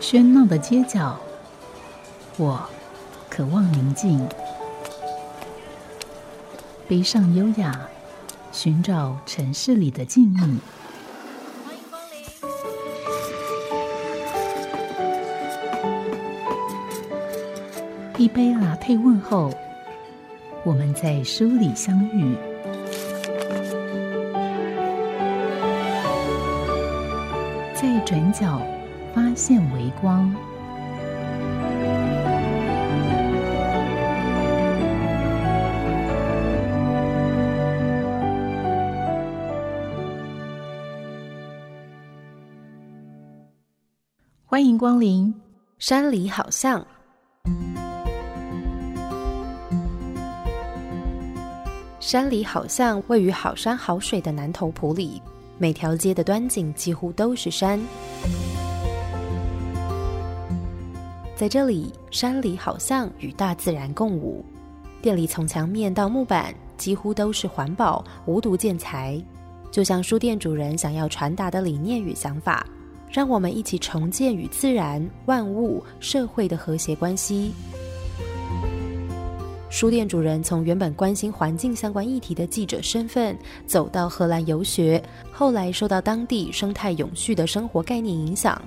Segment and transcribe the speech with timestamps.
[0.00, 1.20] 喧闹的街角，
[2.38, 2.66] 我
[3.28, 4.18] 渴望宁静；
[6.88, 7.86] 悲上优雅，
[8.50, 10.38] 寻找城市里的静谧。
[11.62, 12.00] 欢迎光
[18.16, 18.24] 临。
[18.24, 19.52] 一杯拿铁问候，
[20.64, 22.34] 我们在书里相遇。
[28.08, 28.58] 转角
[29.14, 30.34] 发现微光。
[44.46, 45.34] 欢迎光临。
[45.78, 46.82] 山里好像，
[52.00, 55.20] 山里好像位于好山好水的南头埔里，
[55.58, 57.80] 每条街的端景几乎都是山。
[61.36, 64.44] 在这里，山里好像与大自然共舞。
[65.02, 69.20] 店里从墙面到木板，几乎都是环保无毒建材，
[69.70, 72.66] 就像书店主人想要传达的理念与想法。
[73.10, 77.52] 让我们一起重建与自然、万物、社会的和谐关系。
[79.70, 88.60] 书店主人从原本关心环境相关议题的记者身份，走到荷兰游学，后来受到当地生态永续的生活概念影响。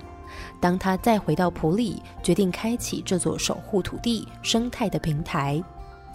[0.60, 5.62] 当他再回到普里，决定开启这座守护土地生态的平台，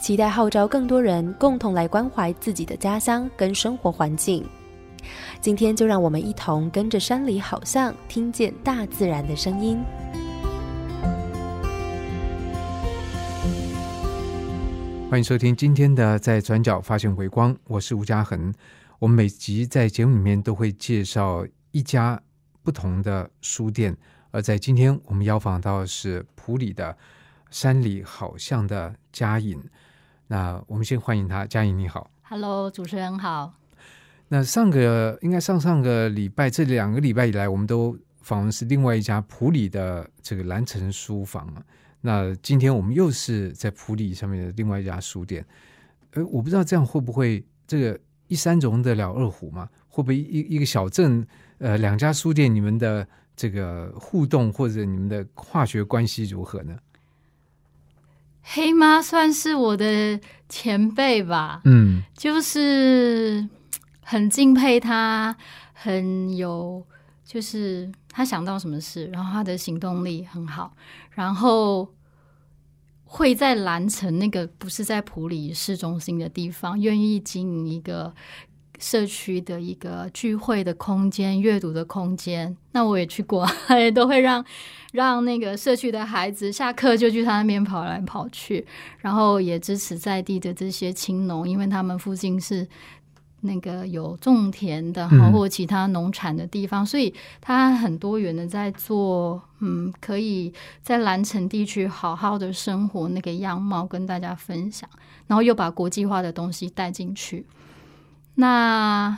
[0.00, 4.44] 期待号召更多人共同来关怀自己的家乡跟生活环境。
[5.40, 9.78] 今天就让我们一同跟着山里好像听见大自然的声音。
[15.08, 18.52] 欢迎收听今天的在转角发现回光，我是吴嘉恒。
[18.98, 22.20] 我们每集在节目里面都会介绍一家
[22.64, 23.96] 不同的书店，
[24.32, 26.94] 而在今天我们邀访到的是普里的
[27.50, 29.62] 山里好像的嘉颖。
[30.26, 32.10] 那我们先欢迎他，嘉颖你好。
[32.22, 33.54] Hello，主持人好。
[34.26, 41.62] 那上个应该上上个礼拜，这两个礼拜以来，我们都访问是另外一家普里的这个蓝城书房啊。
[42.06, 45.44] 那今天我们又是在普里上面的另外一家书店，
[46.12, 49.68] 呃，我不知道这样会不会这个一山容得了二虎嘛？
[49.88, 51.26] 会不会一一个小镇，
[51.58, 56.76] 呃，两家书店你们的这个互动或者你们的化学关系如何呢？
[58.42, 63.48] 黑妈算是我的前辈吧，嗯就是
[64.00, 65.36] 很敬佩他，
[65.72, 66.86] 很有，
[67.24, 70.76] 就是他想到什么事，然后他的行动力很好，
[71.10, 71.92] 然后
[73.16, 78.12] 会在蓝城那个不是在普里市中心的地方，愿意经营一个
[78.78, 82.54] 社区的一个聚会的空间、阅读的空间。
[82.72, 83.48] 那我也去过，
[83.94, 84.44] 都会让
[84.92, 88.66] 让那个社区的孩子下课就去他那边跑来跑去，
[88.98, 92.68] 然后也支持在地的这些青农，因为他们附近是。
[93.42, 100.52] 那个有种田的哈，嗯或其他农产的地方，所以它很多元的在做，嗯，可以
[100.82, 104.88] 在蓝城地区好好的生活那个样貌跟大家分享，
[105.26, 107.46] 然后又把国际化的东西带进去。
[108.36, 109.16] 那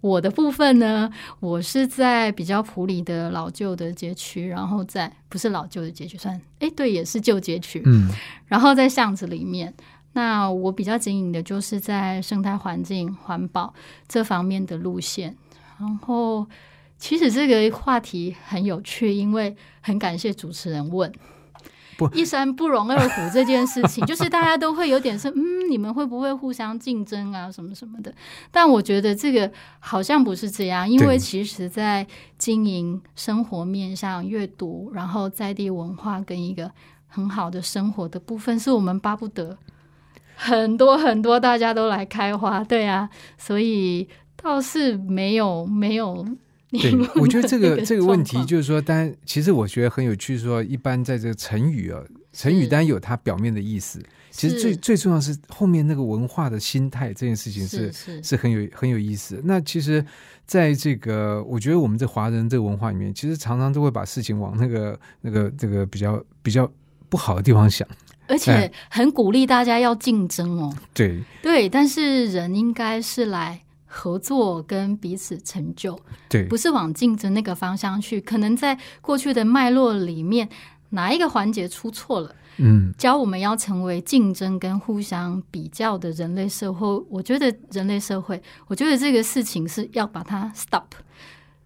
[0.00, 8.08] 我的部分呢，我是在比较普里的老旧的街区，然后在不是老旧的街区，算哎对，也是旧街区，嗯
[8.46, 9.72] 然后在巷子里面。
[10.12, 13.72] 那我比较经营的就是在生态环境、环保
[14.08, 15.36] 这方面的路线。
[15.78, 16.46] 然后，
[16.98, 21.12] 其实这个话题很有趣，因为很感谢主持人问
[21.96, 28.12] 不“一山不容二虎”这件事情， 就是大家都会有点是嗯，你们会不会互相竞争啊，什么什么的？
[28.50, 36.70] 但我觉得这个好像不是这样，因为其实在经营生活面向阅读，然后在地文化跟一个
[37.06, 39.56] 很好的生活的部分，是我们巴不得
[40.40, 44.08] 很多很多大家都来开花，对啊，所以
[44.40, 46.24] 倒是没有没有。
[46.70, 52.00] 对， 我觉得这个这个问题就是说，当然，其实我觉得很有趣，说一般在这个成语啊，
[52.32, 54.00] 成语是当然有它表面的意思，
[54.30, 57.90] 其实最最重要是后面那个文化的心态这件事情是
[58.22, 59.40] 是很有很有意思。
[59.44, 60.04] 那其实，
[60.46, 66.70] 在这个我觉得我们这华人这个文化里面，其实常常都会把事情往那个那个这个比较比较
[67.08, 67.88] 不好的地方想。
[68.28, 70.72] 而且很鼓励大家要竞争哦。
[70.94, 75.98] 对对，但是人应该是来合作跟彼此成就，
[76.28, 78.20] 对不是往竞争那个方向去。
[78.20, 80.48] 可能在过去的脉络里面，
[80.90, 86.86] 哪一个环节出错了，嗯教我们要成为竞争跟互相比较的人类社会。
[87.08, 90.84] 我觉得人类社会，我觉得这个事情是要把它 stop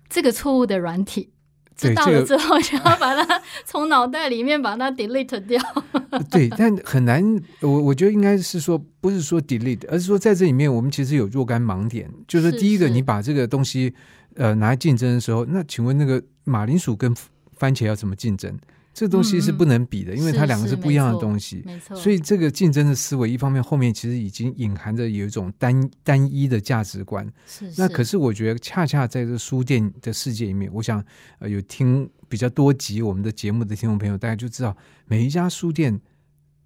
[0.09, 1.31] 这个错误的软体。
[1.76, 5.60] 知道了之后， 就要把它从脑袋里面把它 delete 掉。
[6.30, 7.22] 对，但很难。
[7.60, 12.10] 我我觉得应该是说，不是说 delete，而是说在这里面我们其实有若干盲点。
[12.28, 13.92] 就是说第一个，你把这个东西
[14.36, 17.14] 呃拿来竞争的时候，那请问那个马铃薯跟
[17.56, 18.58] 番茄要怎么竞争？
[18.94, 21.62] 这个东西是不能比的，因为它是两个是不一样的东西。
[21.64, 27.26] 没错，所以这个竞争的思维，一方面后面其实已经隐含着有一种单单一的价值观。
[27.46, 31.02] 是那可是我觉得，恰恰在这个书店的世界里面，我想
[31.38, 35.98] 呃有听比较多集我们的节目的听众朋友，大家就知道每一家书店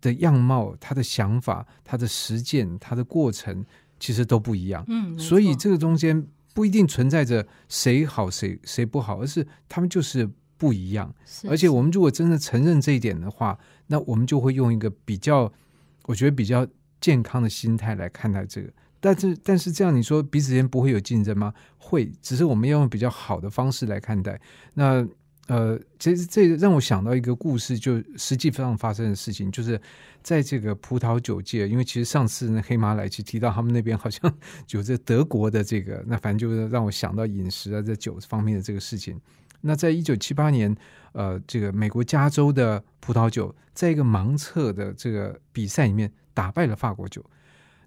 [0.00, 3.64] 的样貌、它的想法、它的实践、它的过程，
[4.00, 4.84] 其实都不一样。
[4.88, 11.14] 嗯，所以这个中间不一定存在着谁好谁谁不好，而是他们就是不一样。
[11.49, 15.53] 而且我们如果真的承认这一点的话，那我们就会用一个比较，
[16.05, 16.67] 我觉得比较
[17.00, 18.70] 健康的心态来看待这个。
[18.99, 21.53] 但是，但是这样你说彼此间不会有竞争吗？
[21.79, 24.41] 会，只是我们要用比较好的方式来看待。
[24.75, 25.06] 那
[25.47, 29.81] 呃，其实这让我想到一个故事，就实际上发生的事情，就是
[30.20, 34.35] 在这个葡萄酒界，因为其实上次那黑马来奇提到他们那边好像
[34.70, 39.20] 有这德国的这个，那反正就是让我想到饮食啊，在酒方面的这个事情。
[39.62, 40.75] 那在一九七八年，
[41.12, 47.25] 呃，这个美国加州的葡萄酒在一个盲测的这个比赛里面打败了法国酒。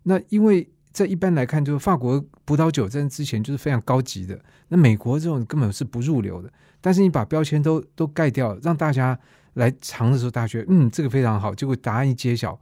[0.04, 4.40] 那因为在一般来看，就是法国葡萄酒在之前就是非常高级的，
[4.70, 6.52] 那美国这种根本是不入流的。
[6.82, 9.18] 但是你把标签都都盖掉，让大家
[9.54, 11.54] 来尝的时候，大家觉得嗯这个非常好。
[11.54, 12.60] 结果答案一揭晓，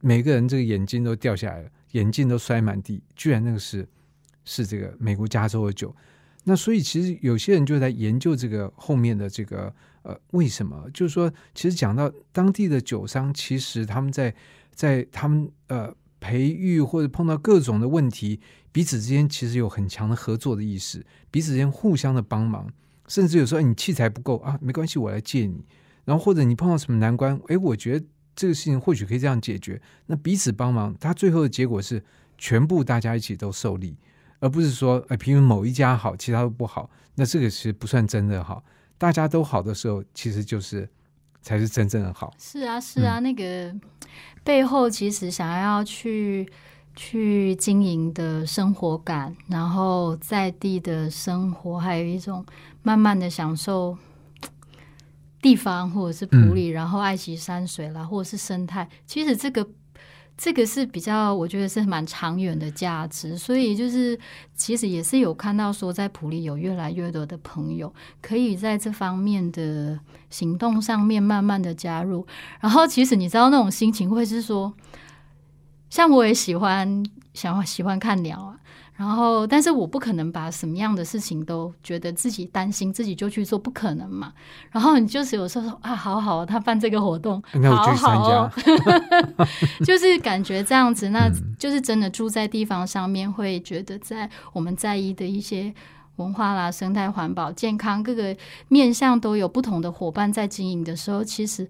[0.00, 3.88] 每个人这个眼睛都掉下来了，眼镜都摔满地，居然那个是
[4.44, 5.94] 是这个美国加州的酒。
[6.44, 10.88] 那所以其实有些人就在研究这个后面的这个呃为什么？
[10.92, 14.34] 就是说，其实讲到当地的酒商，其实他们在
[14.72, 18.40] 在他们呃培育或者碰到各种的问题，
[18.72, 22.70] 彼此之间其实有很强的合作的意识，彼此之间互相的帮忙，
[23.08, 25.64] 甚至有时候你器材不够啊，没关系，我来借你。
[26.04, 28.06] 然后或者你碰到什么难关，诶，我觉得
[28.36, 32.04] 这个事情或许可以这样解决，那彼此帮忙，他最后的结果是
[32.36, 33.96] 全部大家一起都受利。
[34.40, 38.62] 而不是说，哎，凭某一家好，其他都不好，那这个其实不算真的好。
[38.96, 40.88] 大家都好的时候，其实就是
[41.42, 42.32] 才是真正的好。
[42.38, 43.74] 是啊，是啊，那个
[44.42, 46.48] 背后其实想要去
[46.94, 52.44] 去经营的生活感，然后在地的生活，还有一种
[52.82, 53.96] 慢慢的享受
[55.42, 58.88] 地方或者是普里，然后爱惜山水啦，或者是生态。
[59.06, 59.66] 其实这个
[60.36, 63.38] 这个是比较，我觉得是蛮长远的价值。
[63.38, 64.18] 所以就是
[64.54, 69.98] 其实也是有看到说，在普利有越来越多的朋友可以在这方面的
[70.30, 72.26] 行动上面慢慢的加入。
[72.60, 74.74] 然后其实你知道那种心情会是说，
[75.88, 78.58] 像我也喜欢想喜欢看鸟啊。
[78.96, 84.32] 然后，但是我不可能把什么样的事情都觉得自己担心，自己就去做，不可能嘛。
[84.70, 88.52] 然后你就是有时候说啊，好好，他办这个活动，好好哦，
[89.84, 95.74] 就是感觉这样子，那嗯就是真的住在地方上面，会觉得在我们在意的一些
[96.16, 98.36] 文化啦、生态环保、健康各个
[98.68, 101.68] 面向都有不同的伙伴在经营的时候，其实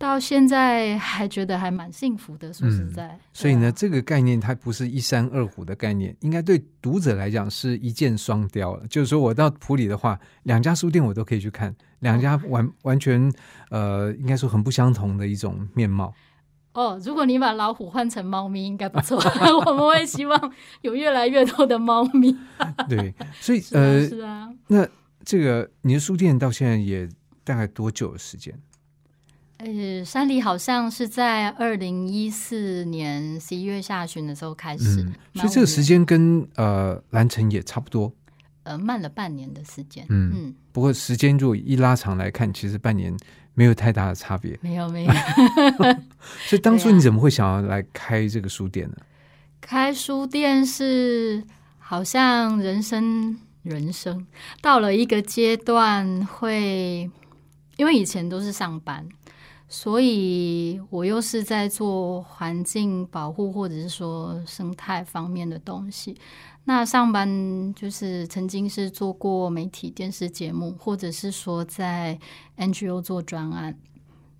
[0.00, 2.50] 到现在还觉得还蛮幸福的。
[2.54, 8.86] 说实在，嗯所以呢，啊这个概念它不是一山二虎的概念，应该对读者来讲是一箭双雕了。
[8.88, 13.30] 就是说我到普里的话，两家书店我都可以去看，两家完完全
[13.68, 16.14] 呃，应该说很不相同的一种面貌。
[16.72, 19.20] 哦，如果你把老虎换成猫咪，应该不错。
[19.66, 22.34] 我们会希望有越来越多的猫咪。
[22.88, 24.48] 对，所以是啊，呃，是啊。
[24.68, 24.88] 那
[25.22, 27.06] 这个你的书店到现在也
[27.44, 28.58] 大概多久的时间？
[29.62, 38.10] 呃，山里好像是在二零一四年十一月下旬的时候开始，嗯，所以这个时间跟呃蓝城也差不多。
[38.62, 40.04] 呃慢了半年的时间。
[40.08, 43.14] 嗯嗯，不过时间如果一拉长来看，其实半年
[43.54, 44.58] 没有太大的差别。
[44.62, 45.12] 没有没有。
[46.46, 48.96] 所以当初你怎么会想要来开这个书店呢？
[49.60, 51.42] 开书店是
[51.78, 54.26] 好像人生人生
[54.62, 57.10] 到了一个阶段会，
[57.76, 59.06] 因为以前都是上班，
[59.72, 66.16] 所以我又是在做环境保护或者是说生态方面的东西。
[66.64, 72.18] 那上班就是曾经是做过媒体电视节目，或者是说在
[72.58, 73.78] NGO 做专案。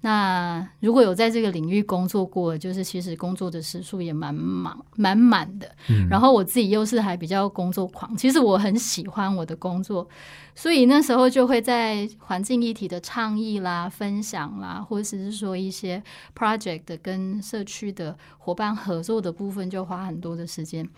[0.02, 5.70] 那如果有在这个领域工作过，就是其实工作的时数也蛮忙、蛮满的。
[5.88, 10.08] 嗯然后我自己又是还比较工作狂，其实我很喜欢我的工作，
[10.54, 16.02] 所以那时候就会在环境议题的倡议啦、分享啦，或者是说一些
[16.34, 20.88] project 的跟社区的伙伴合作的部分，就花很多的时间。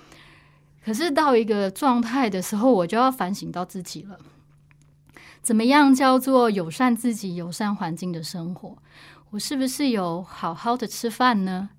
[0.85, 4.17] 可是到一个状态的时候，我就要反省到自己了。
[5.43, 8.79] 怎么样叫做友善自己、友善环境的生活？
[9.31, 11.71] 我是不是有好好的吃饭呢？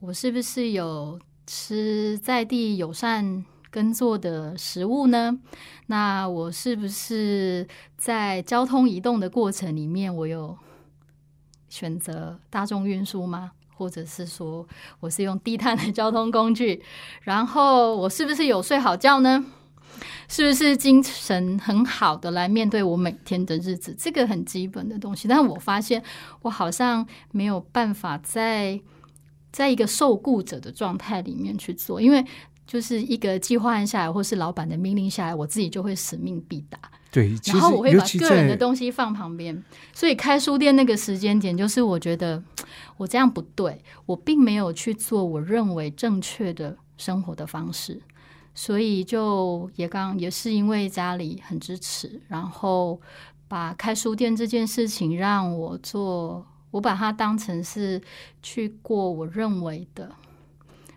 [0.00, 5.38] 我是不是有吃在地友善耕作的食物呢？
[5.86, 10.58] 那我是不是在交通移动的过程里面，我有
[11.68, 13.52] 选择大众运输吗？
[13.76, 14.66] 或者是说
[15.00, 16.82] 我是用低碳的交通工具？
[17.22, 19.44] 然后我是不是有睡好觉呢？
[20.28, 23.94] 是不是精神很好的来面对我每天的日子？
[23.98, 25.28] 这个很基本的东西。
[25.28, 26.02] 但我发现
[26.42, 28.80] 我好像没有办法在
[29.52, 32.24] 在一个受雇者的状态里面去做，因为
[32.66, 36.78] 就是一个计划案下来，或是老板的命令下来，我自己就会使命必达。
[37.12, 42.42] 对，然后我会把个人的东西放旁边，所以开书店那个时间点，就是我觉得
[42.98, 48.02] 我这样不对，我并没有去做我认为正确的生活的方式，
[48.58, 52.98] 所以就也刚也是因为家里很支持，然后
[53.46, 58.00] 把开书店这件事情让我做，我把它当成是
[58.42, 60.10] 去过我认为的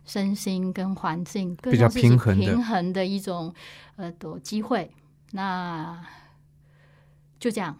[0.05, 3.53] 身心跟环境各比较平衡平衡的一种
[3.97, 4.89] 呃的机会。
[5.31, 6.01] 那
[7.39, 7.77] 就这样。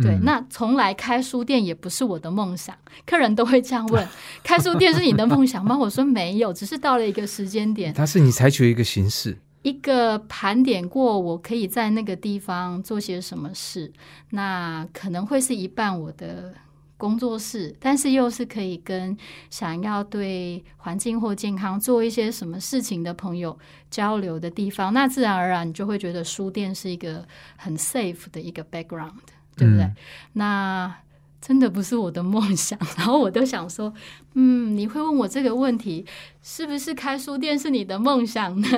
[0.00, 0.20] 对，嗯。
[0.24, 4.06] 那从来开书店也不是我的梦想，客人都会这样问：
[4.42, 5.76] 开书店是你的梦想吗？
[5.76, 13.92] 我说没有，只是到了一个时间点， 它是你采取一个形式，一个盘点过，我可以在那个地方做些什么事，
[14.30, 16.54] 那可能会是一半我的
[16.96, 19.16] 工作室，但是又是可以跟
[19.50, 23.58] 想要对环境或健康做一些什么事情的朋友
[23.90, 29.10] 交流的地方，那自然而然你就会觉得书店是一个很 safe 的一个 background，
[29.56, 29.84] 对不对？
[29.84, 29.96] 嗯
[30.34, 30.96] 那
[31.40, 33.92] 真的不是我的梦想，然后我都想说，
[34.34, 36.06] 嗯，你会问我这个问题，
[36.40, 38.68] 是不是开书店是你的梦想呢？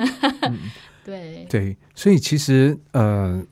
[1.05, 3.45] 对，对，所以其实呃，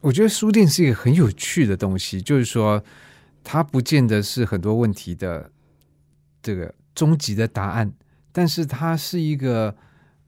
[0.00, 2.82] 我觉得书店是一个很有趣的东西，就是说
[3.42, 5.50] 它不见得是很多问题的
[6.42, 7.92] 这个终极的答案，
[8.32, 9.76] 但是它是一个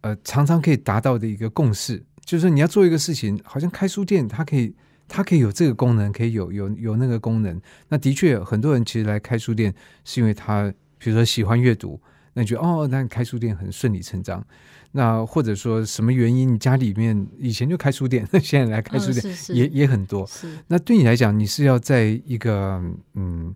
[0.03, 4.77] 呃常常可以达到的一个共识，就是说你要做一个事情，好像开书店，它可以。
[5.09, 7.61] 它可以有这个功能，可以有有有那个功能。
[7.89, 12.01] 那的确，很多人其实来开书店，是因为他比如说喜欢阅读，
[12.35, 14.45] 那你觉得哦，那开书店很顺理成章。
[14.93, 20.27] 那或者说什么原因，你家里面以前就开书店，那现在来开书店、也也很多。
[20.69, 22.83] 那对你来讲，你是要在一个
[23.15, 23.55] 嗯，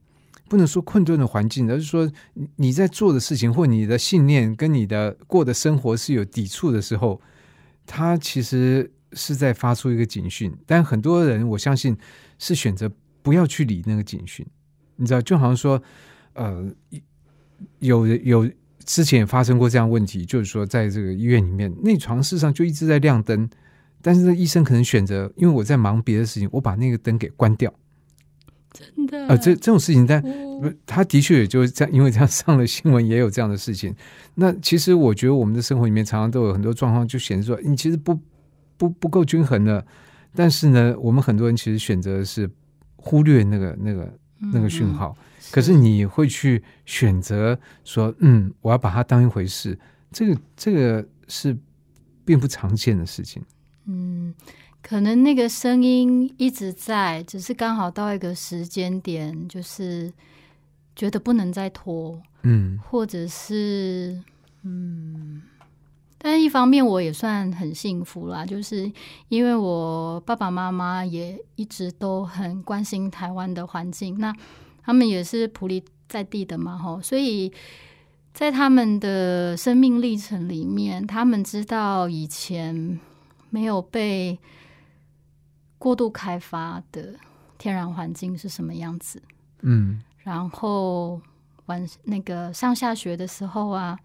[0.49, 7.21] 不能说困顿的环境，而是说你你在做的事情或你的信念跟你的过的生活是有抵触的时候，
[7.87, 10.53] 它其实是在发出一个警讯。
[10.67, 11.97] 但很多人，我相信
[12.39, 12.91] 是选择
[13.23, 14.47] 不要去理那个警讯。
[14.97, 15.83] 你知道，就好像说，
[16.35, 16.71] 呃，
[17.79, 18.51] 有有
[18.85, 23.49] 之前也发生过这样问题，就是说，在这个医院里面，那床事实上就一直在亮灯，
[24.03, 27.73] 但是医生可能选择，因为我在忙别的事情，我把那个灯给关掉。
[28.73, 30.23] 真的呃，这这种事情，但
[30.87, 33.95] 他的确也就是这样，因为这样上了新闻，也有这样的事情。
[34.35, 38.17] 那其实我觉得我们的生活里面常常都有很多状况，就显示说你其实不
[38.81, 39.87] 不不够均衡的。
[40.35, 42.49] 但是呢，我们很多人其实选择是
[42.97, 44.19] 忽略那个那个
[44.55, 49.79] 那个讯号，嗯可是你会去选择说，嗯，我要把它当一回事。
[50.11, 51.55] 这个这个是
[52.25, 53.43] 并不常见的事情。
[53.85, 54.33] 嗯，
[54.81, 60.11] 可能那个声音一直在，只是刚好到一个时间点，就是
[60.95, 64.19] 觉得不能再拖，嗯或者是
[64.63, 65.43] 嗯。
[66.23, 68.93] 但是一方面我也算很幸福啦，就是
[69.29, 74.31] 因为我爸爸妈妈也一直都很关心台湾的环境，那
[74.83, 77.51] 他们也是普里在地的嘛，吼，所以
[78.35, 83.01] 在他们的生命历程里面，他们知道以前
[83.49, 84.39] 没有被
[85.79, 87.15] 过度开发的
[87.57, 89.23] 天然环境是什么样子，
[89.63, 90.03] 嗯。
[90.23, 91.19] 然后
[91.65, 93.99] 晚那个上下学的时候啊，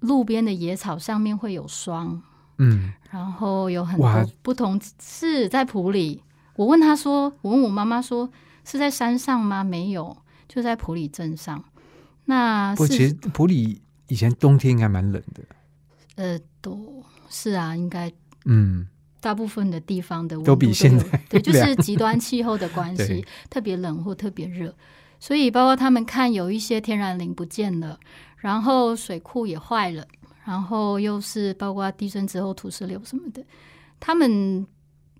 [0.00, 2.22] 路边的野草上面会有霜，
[2.58, 6.22] 嗯然后有很多不同是在普里。
[6.56, 8.30] 我问他说，我问我妈妈说
[8.64, 9.62] 是在山上吗？
[9.64, 10.16] 没有，
[10.48, 11.64] 就在普里镇上。
[12.26, 15.42] 那不其实普里以前冬天应该蛮冷的。
[16.16, 18.12] 呃，都是啊，应该
[18.44, 18.86] 嗯
[19.20, 24.74] 大部分的地方的温都比现在对， 就是极端气候的关系， 特别冷或特别热。
[25.20, 27.98] 所以包括他们看有一些天然林不见了，
[28.38, 30.06] 然后水库也坏了，
[30.44, 33.44] 然后又是包括地震之后土石流什么的，
[33.98, 34.66] 他们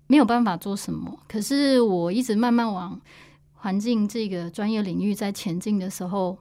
[0.07, 1.19] 没有办法做什么。
[1.27, 2.99] 可是我一直慢慢往
[3.53, 6.37] 环境这个专业领域在前进的时候，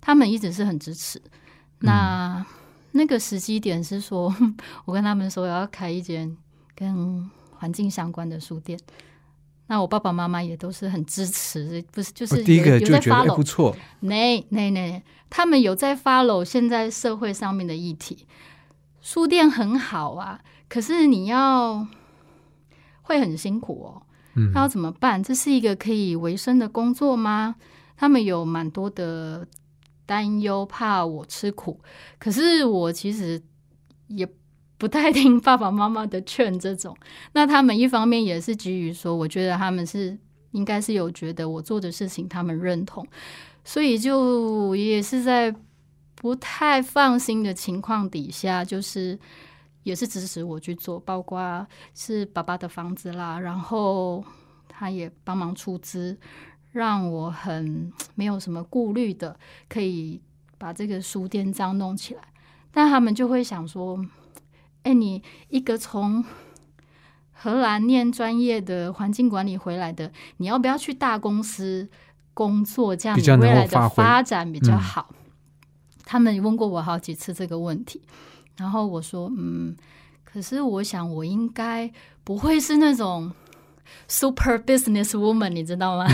[0.00, 1.20] 他们一直是很支持。
[1.80, 2.44] 那
[2.92, 4.34] 那个时机点是说，
[4.84, 6.36] 我跟他们说我要开一间
[6.74, 8.78] 跟环境相关的书店。
[9.68, 18.26] 那我爸爸妈妈也都是很支持，不是就是第一个有在就觉得不错，那那那，他们有在 follow 现在社会上面的议题。
[19.00, 21.86] 书店很好啊，可是你要
[23.02, 24.02] 会很辛苦哦。
[24.34, 25.22] 嗯那要怎么办？
[25.22, 27.56] 这是一个可以维生的工作吗？
[27.96, 29.46] 他们有蛮多的
[30.06, 31.80] 担忧，怕我吃苦。
[32.18, 33.42] 可是我其实
[34.06, 34.28] 也
[34.78, 36.96] 不太听爸爸妈妈的劝，这种。
[37.34, 40.16] 那他们一方面也是基于说，我觉得他们是
[40.52, 43.06] 应该是有觉得我做的事情他们认同，
[43.64, 45.54] 所以就也是在
[46.14, 49.18] 不太放心的情况底下，就是
[49.82, 54.24] 也是支持我去做，包括是爸爸的房子啦，然后
[54.68, 56.16] 他也帮忙出资，
[56.72, 60.20] 让我很 没有什么顾虑的可以
[60.56, 62.22] 把这个书店这样弄起来。
[62.70, 63.98] 但他们就会想说，
[64.88, 66.24] 哎，你一个从
[67.32, 71.90] 荷兰念专业的环境管理回来的，你要不要去大公司
[72.32, 72.96] 工作？
[72.96, 75.14] 这样你比较能未来的够发展比较嗯好。
[76.06, 78.00] 他们问过我好几次这个问题，
[78.56, 79.76] 然后我说，嗯，
[80.24, 81.92] 可是我想我应该
[82.24, 83.30] 不会是那种
[84.08, 86.06] super business woman，你知道吗？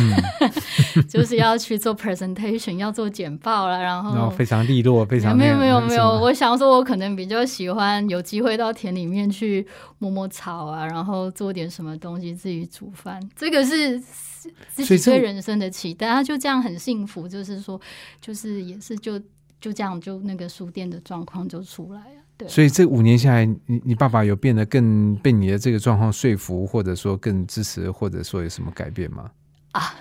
[1.08, 9.66] 就是要去做 presentation，要做简报了，然后然后非常利落，非常没有没有没有，我想说，我可能比较喜欢有机会到田里面去
[9.98, 16.08] 摸摸草啊，然后做点什么东西自己煮饭，这个是自己对人生的期待。
[16.08, 17.80] 他就这样很幸福，就是说，
[18.20, 19.18] 就是也是就
[19.60, 22.23] 就这样，就那个书店的状况就出来了。
[22.36, 29.30] 对，所以这五年下来，你你爸爸有变得更被你的这个状况说服，或者说更支持，或者说有什么改变吗？
[29.72, 29.94] 啊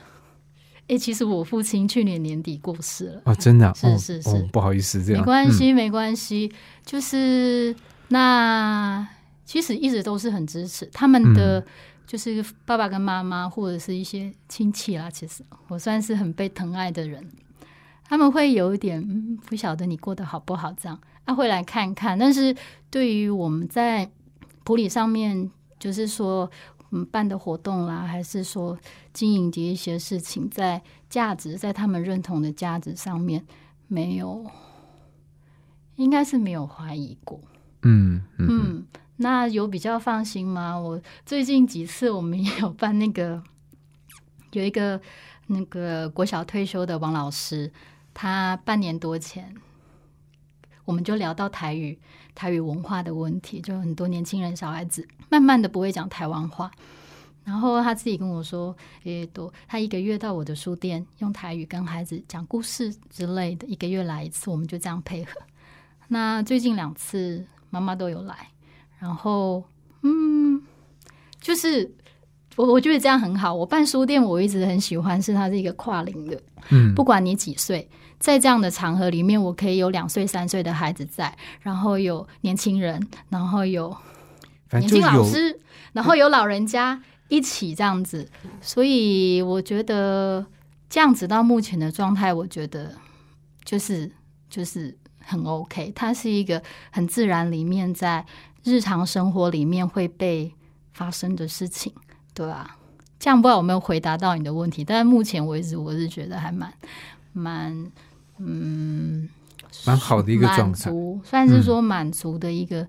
[0.88, 3.22] 哎、其实我父亲去年年底过世了。
[3.26, 3.74] 哦，真的？
[3.74, 4.30] 是是是。
[4.30, 5.22] 哦，不好意思，这样。
[5.22, 6.52] 没关系，没关系，
[6.86, 7.74] 就是
[8.10, 9.08] 那
[9.46, 11.66] 其实一直都是很支持他们的，嗯。
[12.06, 15.10] 就是爸爸跟妈妈或者是一些亲戚啦。
[15.10, 17.26] 其实我算是很被疼爱的人，
[18.04, 22.18] 他们会有一点嗯，不晓得你过得好不好这样，啊会来看看。
[22.18, 22.56] 但是
[22.90, 24.10] 对于我们在
[24.64, 26.50] 普里上面，就是说。
[26.96, 28.78] 嗯，办的活动啦，还是说
[29.14, 33.44] 经营的一些事情，在价值，在他们认同的价值上面，
[33.88, 34.46] 没有，
[35.96, 37.42] 应该是没有怀疑过。
[37.82, 40.80] 嗯嗯，那有比较放心吗？
[40.80, 43.42] 我最近几次我们也有办那个，
[44.52, 45.02] 有一个
[45.48, 47.72] 那个国小退休的王老师，
[48.14, 49.52] 他半年多前，
[50.86, 51.98] 我们就聊到台语、
[52.36, 56.72] 台语文化的问题，就很多年轻人、小孩子慢慢的不会讲台湾话。
[57.46, 65.32] 然后他自己跟我说，诶，多他一个月到我的书店用台语跟孩子讲故事之类的，一个月来一次，我们就这样配合。
[66.08, 68.48] 那最近两次妈妈都有来，
[68.98, 69.62] 然后
[70.04, 70.62] 嗯，
[71.42, 71.92] 就是
[72.56, 73.54] 我我觉得这样很好。
[73.54, 77.90] 我办书店，我一直很喜欢，是它是一个跨龄的，嗯，不管你几岁，
[78.24, 83.94] 在这样的场合里面，我可以有两岁、三岁的孩子在，然后有年轻人，然后有
[84.72, 85.60] 年轻老师，
[85.92, 88.26] 然后有老人家一起这样子，
[88.62, 90.46] 所以我觉得
[90.90, 92.96] 这样子到目前的状态，我觉得
[93.66, 94.10] 就是
[94.50, 95.92] 就是很 OK。
[95.94, 98.26] 它是一个很自然里面在
[98.64, 100.50] 日常生活里面会被
[100.94, 101.92] 发生的事情，
[102.34, 102.78] 对吧、
[103.20, 106.74] 这样不知道有没有回答到你的问题，但是目前为止，我是觉得还蛮
[107.34, 107.92] 蛮
[108.38, 109.28] 嗯
[109.86, 110.92] 蛮好的一个状态，
[111.24, 112.88] 算是说满足的一个、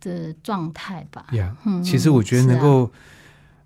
[0.00, 1.26] 的状态吧。
[1.32, 1.56] 呀。
[1.64, 2.90] 嗯，其实我觉得能够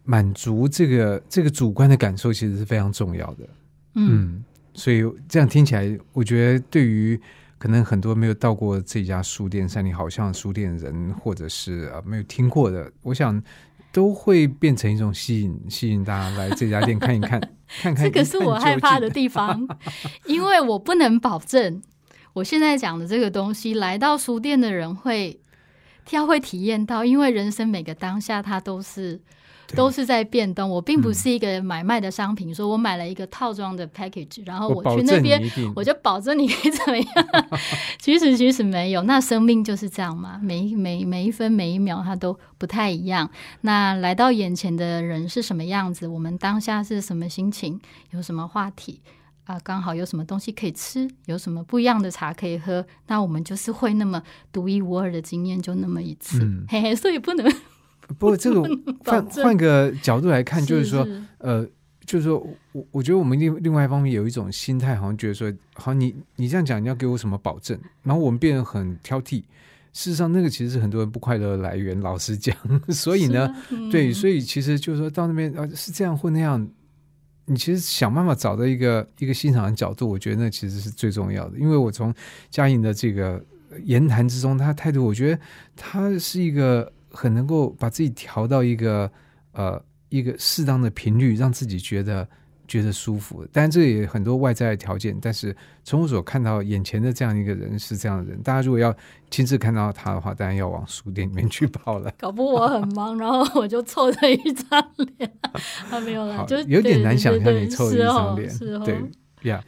[0.04, 3.48] 满足这个这个主观的感受，其实是非常重要的。
[3.94, 7.20] 嗯嗯，所以这样听起来，我觉得对于
[7.58, 13.42] 可能很多没有到过这家书店山里好像书店的人，或者是呃没有听过的，我想
[13.96, 17.40] 都会变成一种吸引，吸引大家来这家店看一看，
[17.80, 18.04] 看看。
[18.04, 19.66] 这个是我害怕的地 地方，
[20.26, 21.80] 因为我不能保证
[22.34, 25.40] 我现在讲的这个东西，来到书店的人会
[26.04, 29.18] 他会体验到，因为人生每个当下，它都是
[29.74, 30.68] 都是在变动。
[30.68, 35.42] 我并不是一个买卖的商品，说我买了一个套装的 package，然后我去那边，
[35.74, 37.06] 我就保证你可以怎么样。
[37.98, 43.30] 其实其实没有，那生命就是这样嘛，每每每一分每一秒它都不太一样。
[43.62, 46.06] 那来到眼前的人是什么样子？
[46.06, 47.80] 我们当下是什么心情？
[48.10, 49.00] 有什么话题？
[49.44, 54.20] 啊，刚好有什么东西可以吃，有什么不一样的茶可以喝，那我们就是会那么
[54.52, 57.48] 独一无二的经验，就那么一次，嘿嘿，所以不能。
[58.18, 58.62] 不过这个
[59.04, 61.06] 换换个角度来看，就是说，
[61.38, 61.66] 呃，
[62.04, 62.38] 就是说
[62.72, 67.78] 我我觉得我们另另外一方面有一种心态，好像觉得说，好，你你这样讲，你要给我什么保证？
[68.02, 69.42] 然后我们变得很挑剔。
[69.92, 71.98] 事实上，那个其实是很多人不快乐的来源。
[72.00, 72.54] 老实讲，
[72.90, 73.54] 所以呢，
[73.90, 76.68] 对，所以其实就是说到那边啊，是这样或那样。
[77.48, 81.56] 你其实想办法找到一个一个欣赏的角度，我觉得那其实是最重要的。
[81.56, 82.12] 因为我从
[82.50, 83.40] 嘉颖的这个
[83.84, 85.40] 言谈之中，他态度，我觉得
[85.76, 89.10] 他是一个很能够把自己调到一个
[89.52, 92.28] 呃一个适当的频率，让自己觉得。
[92.68, 95.16] 觉得舒服，当然这也很多外在的条件。
[95.22, 98.92] 但是从我所看到眼前的这样一个人是这样的人，大家如果要
[99.30, 102.12] 亲自看到他的话，当然要往书店里面去跑了。
[102.18, 105.32] 搞不我很忙，然后我就凑着一张脸，
[105.88, 108.52] 还没有了，就有点难想象你凑一张脸。
[108.84, 109.00] 对
[109.48, 109.62] 呀，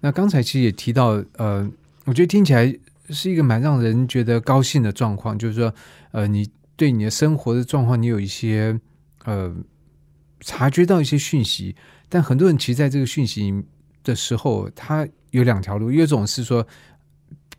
[0.00, 1.70] 那刚才其实也提到，呃，
[2.04, 2.76] 我觉得听起来
[3.10, 5.72] 是一个蛮让人觉得高兴的状况，就是说，
[6.10, 6.50] 呃，你
[6.80, 8.80] 对你的生活的状况，你有一些
[9.26, 9.54] 呃
[10.40, 11.76] 察觉到一些讯息。
[12.08, 13.52] 但很多人其实在这个讯息
[14.02, 16.66] 的时候，他有两条路，一种是说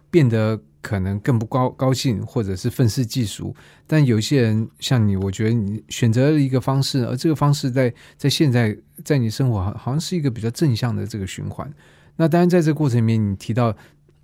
[0.09, 3.55] 变得可能更不高高兴，或者是愤世嫉俗。
[3.85, 11.71] 但有些人像你，我觉得你选择了一个方式，而这个方式在在现在在你生活好好像是一个比较正向的这个循环。
[12.15, 13.71] 那当然，在这个过程里面，你提到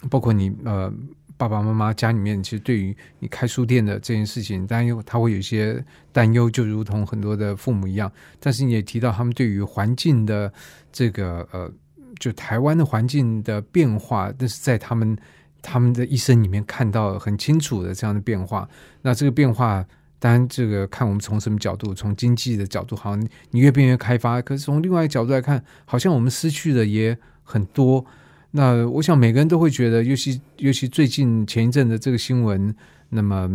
[0.10, 0.92] 包括你呃。
[1.38, 8.12] 爸爸妈妈家里面其实对于你开书店的这件事情，担忧他会有一些担忧，就如同很多的父母一样。
[8.40, 10.52] 但是你也提到他们对于环境的
[10.92, 11.72] 这个呃，
[12.20, 15.16] 就台湾的环境的变化，那是在他们
[15.62, 18.68] 他们的一生里面看到很清楚的这样的变化。
[19.04, 19.86] 那这个变化，
[20.18, 28.04] 当然这个看我们从什么角度，从经济的角度，好像你越变越开发；可是从另外一个角度来看，好像我们失去的也很多。
[28.52, 32.74] 那我想每个人都会觉得，尤其尤其最近前一阵的这个新闻，
[33.10, 33.50] 那么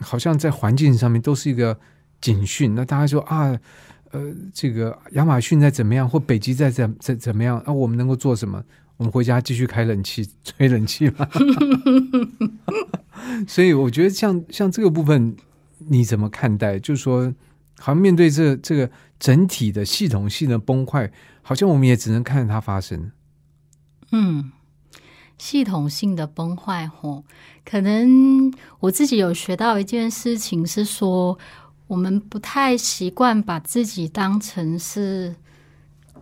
[0.00, 1.78] 好像在环境上面都是一个
[2.20, 2.74] 警讯。
[2.74, 3.58] 那大家说啊，
[4.12, 7.58] 呃，这个亚马逊在怎么样，或北极在怎怎怎么样？
[7.66, 8.62] 啊，我们能够做什么？
[8.96, 11.28] 我们回家继续开冷气， 吹冷气吗？
[13.46, 15.36] 所以我觉得像像这个部分，
[15.88, 16.78] 你怎么看待？
[16.78, 17.34] 就是说，
[17.78, 21.10] 好像面对这这个整体的系统性的崩坏，
[21.42, 23.10] 好像我们也只能看着它发生。
[24.12, 24.52] 嗯，
[25.38, 27.24] 系统性的崩坏，吼，
[27.64, 31.38] 可能我自己有学到一件事情，是说
[31.86, 35.34] 我们不太习惯把自己当成是，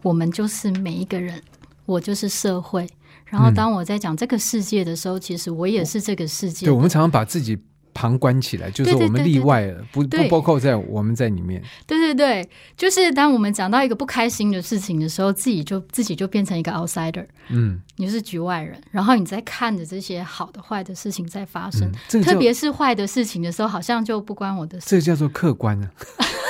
[0.03, 1.43] 我们就是每一个人，
[1.87, 2.89] 我就是社会。
[3.25, 6.67] 然后当我在讲这个世界的时候，其实我也是这个世界。
[6.67, 7.59] 对，我们常常把自己。
[7.95, 11.63] 旁观起来，就是我们例外了，不不包括在我们在里面。
[11.87, 21.91] 对对对，就是当我们讲到一个不开心的事情的时候，自己就自己就变成一个 outsider，嗯，你是局外人，然后你在看着这些好的坏的事情在发生，
[22.23, 24.87] 特别是坏的事情的时候，好像就不关我的事。
[24.91, 25.89] 这叫做客观呢。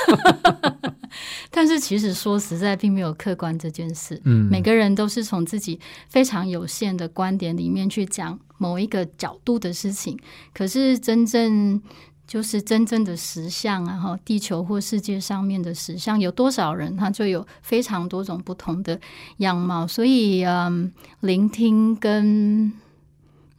[1.49, 4.21] 但是其实说实在，并没有客观这件事。
[4.25, 10.19] 嗯，每个人都是从自己非常有限的观点里面去讲某一个角度的事情。
[10.53, 11.81] 可是真正
[12.27, 18.99] 就是真正的实相，啊，哈地球或世界上面的实相，有多少人，他就有非常多种不同的
[19.37, 19.87] 样貌。
[19.87, 20.91] 所以，嗯，
[21.21, 22.73] 聆听跟。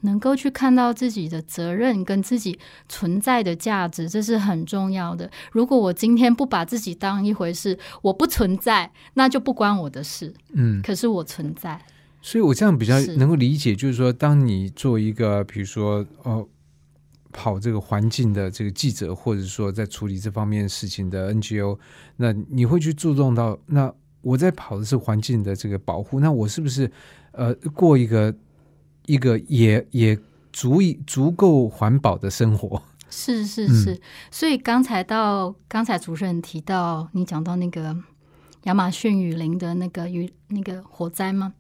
[0.07, 5.31] 能够去看到自己的责任跟自己存在的价值，这是很重要的。
[5.53, 10.33] 如果我今天不把自己当一回事，我不存在，那就不关我的事。
[10.55, 11.79] 嗯，可是我存在，
[12.23, 16.49] 所以我这样比较能够理解，就是说，当你做一个，比如说，哦，
[17.33, 21.79] 跑这个环境的这个记者，或者说在处理这方面事情的 NGO，
[22.17, 23.93] 那你会去注重到，那
[24.23, 26.91] 我在跑的是环境的这个保护，那我是不是
[27.33, 28.33] 呃过一个？
[29.07, 30.19] 一个也也
[30.53, 34.01] 足以足够环保的生活，是是是。
[34.31, 37.97] 所以刚才到刚才主持人提到，你讲到那个
[38.65, 41.53] 亚马逊雨林的那个雨那个火灾吗？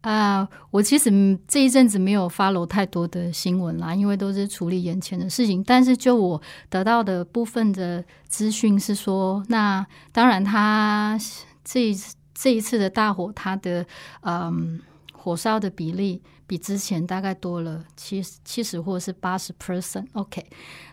[0.00, 5.62] 啊，我其实这一阵子没有 follow 太多的新闻啦，因为都是处理眼前的事情。
[5.62, 11.16] 但是就我得到的部分的资讯是说，那当然他
[11.64, 13.86] 这一次这一次的大火，它的
[14.22, 14.80] 嗯
[15.12, 16.20] 火烧的比例。
[16.52, 20.46] 比之前大概多了七七十或是八十 percent，OK。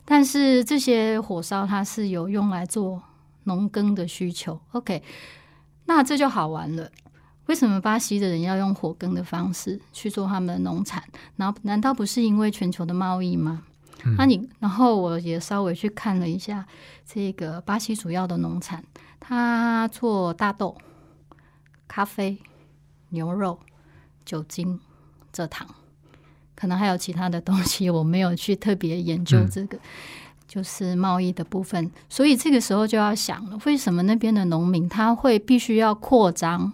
[0.06, 3.04] 但是这些火烧它是有用来做
[3.44, 4.58] 农耕的需求。
[4.72, 5.04] OK，
[5.84, 6.90] 那这就好玩了。
[7.48, 11.04] 为什么巴西的人要用火耕的方式去做他们的农产？
[11.36, 13.64] 然后难道不是因为全球的贸易吗？
[14.18, 16.66] 那你然后我也稍微去看了一下
[17.06, 18.82] 这个巴西主要的农产，
[19.20, 20.78] 他做大豆、
[21.86, 22.38] 咖啡、
[23.10, 23.60] 牛肉、
[24.24, 24.80] 酒精、
[25.44, 25.68] 蔗糖，
[26.56, 29.78] 可能还有其他的东西，我没有去特别研究这个。
[30.48, 36.74] 就是贸易的部分，所以这个时候就要想了，为什么那边的农民他会必须要扩张，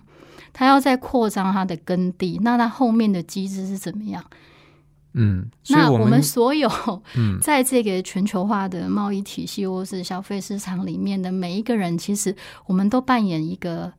[0.54, 4.24] 他要再扩张他的耕地，那他后面的机制是怎么样？
[5.18, 6.70] 嗯，那我们所有
[7.16, 13.92] 嗯 在这个全球化的贸易体系或是消费市场里面的每一个人，其实我们都扮演一个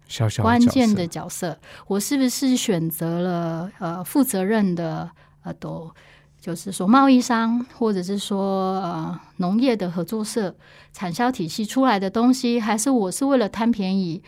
[0.42, 1.58] 关键的角角色。
[1.86, 5.10] 我是不是选择了呃负责任的
[5.42, 5.90] 呃都？
[6.38, 10.54] 就是说，贸易商或者是说呃农业的合作社、
[10.92, 14.22] 产销体系出来的东西，还是我是为了贪便宜，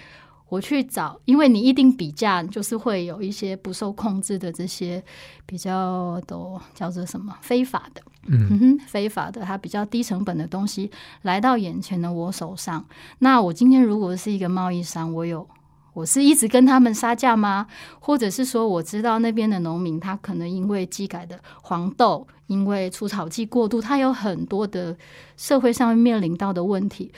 [0.48, 1.20] 我去找？
[1.24, 5.02] 因为你一定比价，就是会有一些不受控制的这些
[5.44, 10.90] 比较都叫做什么非法的，嗯嗯哼，非法的，它比较低成本的东西
[11.22, 12.84] 来到眼前的我手上。
[13.18, 15.46] 那我今天如果是一个贸易商，我有。
[15.94, 17.66] 我是一直跟他们杀价吗？
[17.98, 24.96] 或者是说，我知道那边的农民他可能因为机改的黄豆，因为除草剂过度，他有很多的
[25.36, 27.10] 社会上面面临到的问题。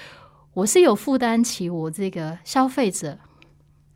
[0.55, 3.19] 我是有负担起我这个消费者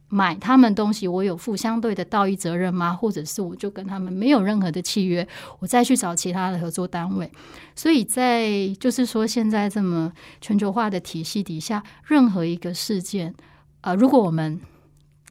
[0.09, 2.93] 买他们东西，我有负相对的道义责任吗？
[2.95, 5.27] 或者是我就跟他们没有任何的契约，
[5.59, 7.29] 我再去找其他的合作单位？
[7.75, 13.35] 所以在就是说，现在这么全球化的体系底下，任何一个事件，
[13.81, 14.61] 呃，如果我们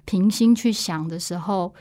[0.04, 1.74] 平心去想的时候，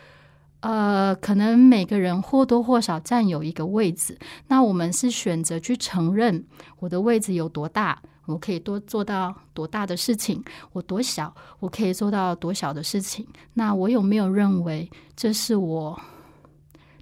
[0.61, 4.17] 呃，可能每个人或多或少占有一个位置。
[4.47, 6.45] 那我们是选择去承认
[6.79, 13.27] 我的位置有多大，我可以多做到多大的事情；我多小，我可以做到多小的事情。
[13.55, 16.01] 那我有没有认为这是我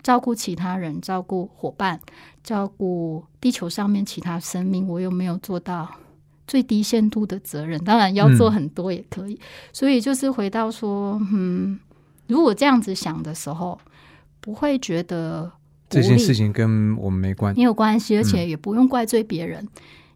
[0.03, 2.01] 照顾其他人、照顾伙伴、
[2.43, 5.89] 照顾地球上面其他生命，我有没有做到？
[6.47, 9.39] 最低限度的责任，当然要做很多也可以。
[9.73, 11.79] 所以就是回到说，嗯，
[12.27, 13.79] 如果这样子想的时候，
[14.41, 15.49] 不会觉得
[15.89, 19.65] 这件事情跟我们没关，没有关系，而且也不用怪罪别人，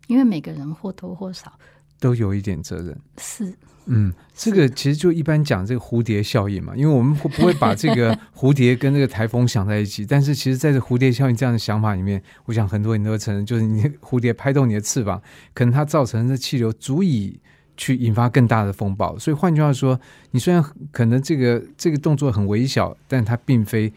[0.07, 1.53] 因为每个人或多或少
[1.99, 2.99] 都有一点责任。
[3.19, 3.55] 是。
[3.87, 15.21] 嗯，这个其实就一般讲这个蝴蝶效应嘛，因为我们不不会把这个 蝴蝶跟这个台风想在一起，但是其实在这蝴蝶效应这样的想法里面，我想很多人都会承认，就是你蝴蝶拍动你的翅膀，
[15.53, 17.39] 可能它造成的气流足以
[17.77, 19.19] 去引发更大的风暴。
[19.19, 23.93] 所以换句话说，你虽然可能这个这个动作很微小，但它并非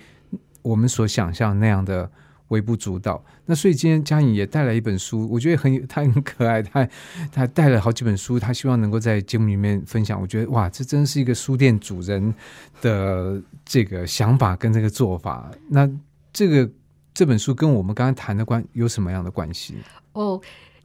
[0.64, 2.12] 我们所想象那样的。
[2.50, 3.24] 微不足道。
[3.46, 6.88] 那所以今天嘉颖也带来一本书，我觉得很 他很可爱，他
[7.32, 10.20] 他带了好几本书，他希望能够在节目里面分享。
[10.20, 12.34] 我觉得哇，这真是一个书店主人
[12.82, 15.52] 的这个想法跟这个做法。
[15.70, 15.90] 那
[16.32, 16.70] 这个
[17.14, 19.76] 这本书跟我们刚刚谈的关有什么样的关系？
[20.14, 20.42] 哦，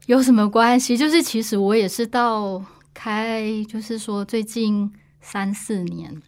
[0.06, 0.96] 有什么关系？
[0.96, 2.62] 就是其实我也是到
[2.94, 6.22] 开，就是说最近三四年。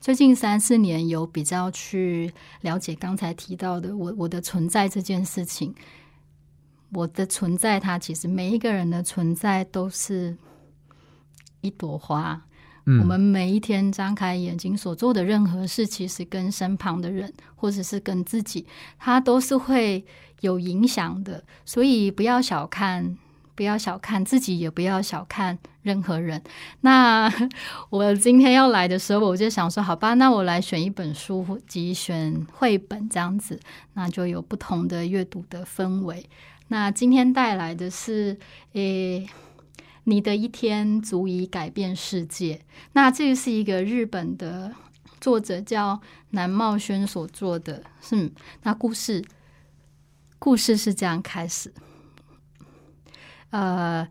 [0.00, 2.32] 最近三四年有比较去
[2.62, 5.74] 了解刚才提到的我我的存在这件事情，
[6.92, 10.34] 我的存在，它其实每一个人的存在都是
[11.60, 12.42] 一朵花。
[12.86, 18.66] 我们每一天张开眼睛所做的任何事，其实跟身旁的人或者是跟自己，
[18.98, 20.04] 它都是会
[20.40, 21.44] 有影响的。
[21.66, 23.18] 所以不要小看。
[23.60, 26.42] 不要小看自己，也不要小看任何人。
[26.80, 27.30] 那
[27.90, 33.60] 我今天要来的时候，我就想说，好吧，那我来选一本书及选绘本这样子，
[33.92, 36.26] 那就有不同的阅读的氛围。
[36.68, 38.38] 那今天带来的是，
[38.72, 39.28] 诶，
[40.04, 42.62] 你的一天足以改变世界。
[42.94, 44.74] 那这个是一个日本的
[45.20, 48.30] 作者叫南茂轩所做的，嗯
[48.62, 49.22] 那故事，
[50.38, 51.70] 故事是这样开始。
[53.50, 54.06] 呃，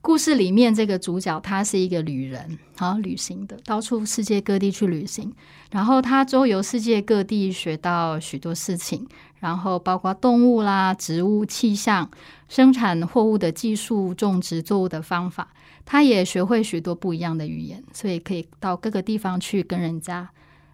[0.00, 5.32] 故事里面这个主角他是一个旅人，好旅行的，到处世界各地去旅行。
[5.70, 9.06] 然后他周游世界各地，学到许多事情，
[9.38, 12.10] 然后包括动物啦、植物、气象、
[12.48, 15.54] 生产货物的技术、种植作物的方法。
[15.84, 20.30] 他也学会许多不一样的语言，所以可以到各个地方去跟人家。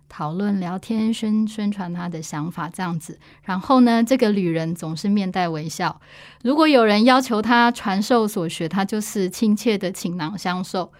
[0.09, 3.19] 讨论、聊天、宣宣传他的想法，这样子。
[3.43, 6.01] 然后呢，这个旅人总是面带微笑。
[6.43, 10.91] 如果有人要求他传授所学，他就是亲切的倾囊相授；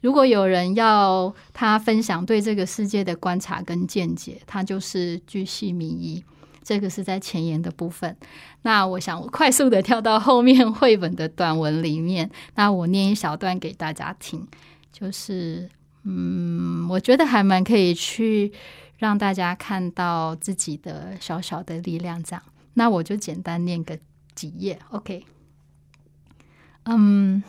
[0.00, 6.22] 如果有人要他分享对这个世界的观察跟见解，他就是巨细靡遗。
[6.62, 8.14] 这个是在前言的部分。
[8.60, 14.46] 那我想快速的跳到后面绘本的短文里面，那我念一小段给大家听，
[14.92, 15.66] 就是
[16.10, 18.50] 嗯，我觉得还蛮可以去
[18.96, 22.22] 让大家看到自己的小小的力量。
[22.22, 22.42] 这样，
[22.74, 23.98] 那我就简单念个
[24.34, 25.26] 几页，OK。
[26.84, 27.42] 嗯，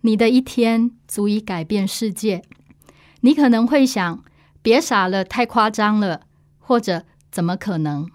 [0.00, 2.42] 你的一天足以改变世界。
[3.20, 4.24] 你可能会想，
[4.62, 6.22] 别傻了，太夸张了，
[6.58, 8.08] 或者怎么可能？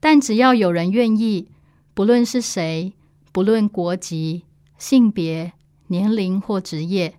[0.00, 1.48] 但只要有人愿意，
[1.94, 2.92] 不论是谁，
[3.32, 4.44] 不论国籍、
[4.76, 5.54] 性别、
[5.86, 7.18] 年龄或职业，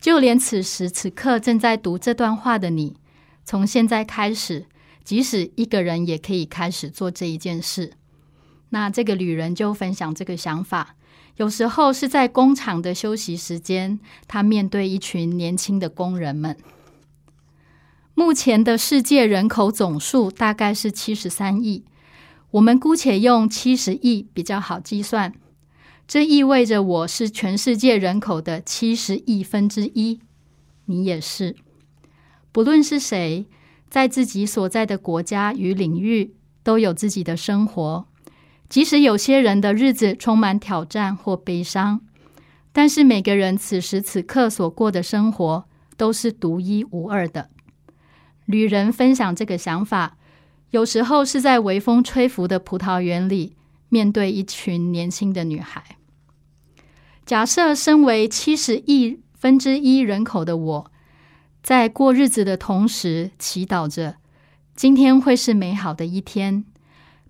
[0.00, 2.96] 就连此时此刻正在读这段话的你，
[3.44, 4.66] 从现在开始，
[5.02, 7.92] 即使一个人也可以开始做这一件事。
[8.70, 10.94] 那这个旅人就分享这个想法。
[11.36, 16.56] 有时候是在工厂的休息时间，他面对一群年轻的工人们。
[18.14, 21.84] 目前的世界人口总数大概是七十三亿，
[22.50, 25.32] 我们姑且用七十亿比较好计算。
[26.08, 30.20] 这意味着我是全世界人口的七十亿分之一，
[30.86, 31.54] 你也是。
[32.50, 33.44] 不论是谁，
[33.90, 38.06] 在自己所在的国家与领域，都有自己的生活。
[38.70, 42.00] 即使有些人的日子充满挑战或悲伤，
[42.72, 45.68] 但是每个人此时此刻所过的生活
[45.98, 47.50] 都是独一无二的。
[48.46, 50.16] 旅人分享这个想法，
[50.70, 53.56] 有时候是在微风吹拂的葡萄园里，
[53.90, 55.97] 面对一群年轻的女孩。
[57.28, 60.90] 假设身为七十亿分之一人口的我，
[61.62, 64.16] 在过日子的同时，祈祷着
[64.74, 66.64] 今天会是美好的一天。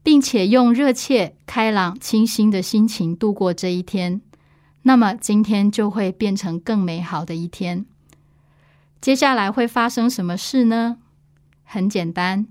[0.00, 4.22] 并且用热切、开朗、清新的心情度过这一天，
[4.82, 7.84] 那么今天就会变成更美好的一天。
[9.00, 10.98] 接下来会发生什么事呢？
[11.64, 12.46] 很简单，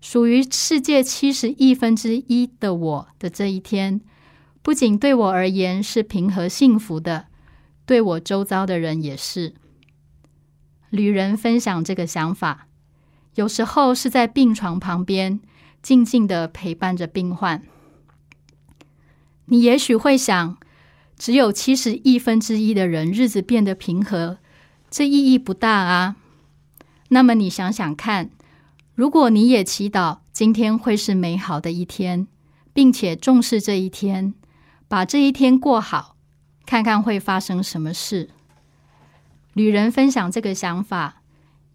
[0.00, 4.02] 属于世界七十亿分之一的我的这一天，
[4.62, 7.26] 不仅对我而言是平和幸福的，
[7.86, 9.54] 对我周遭的人也是。
[10.90, 12.66] 旅人分享这个想法，
[13.34, 15.40] 有时候是在病床旁边。
[15.82, 17.62] 静静的陪伴着病患，
[19.46, 20.58] 你也许会想，
[21.16, 24.36] 只有七十亿分之一的人日子变得平和，
[24.90, 26.16] 这意义不大啊。
[27.08, 28.28] 那么你想想看，
[28.94, 32.28] 如果你也祈祷今天会是美好的一天，
[32.74, 34.34] 并且重视这一天，
[34.90, 36.16] 把这一天过好，
[36.66, 38.30] 看看会发生什么事。
[39.52, 41.22] 旅人分享这个想法，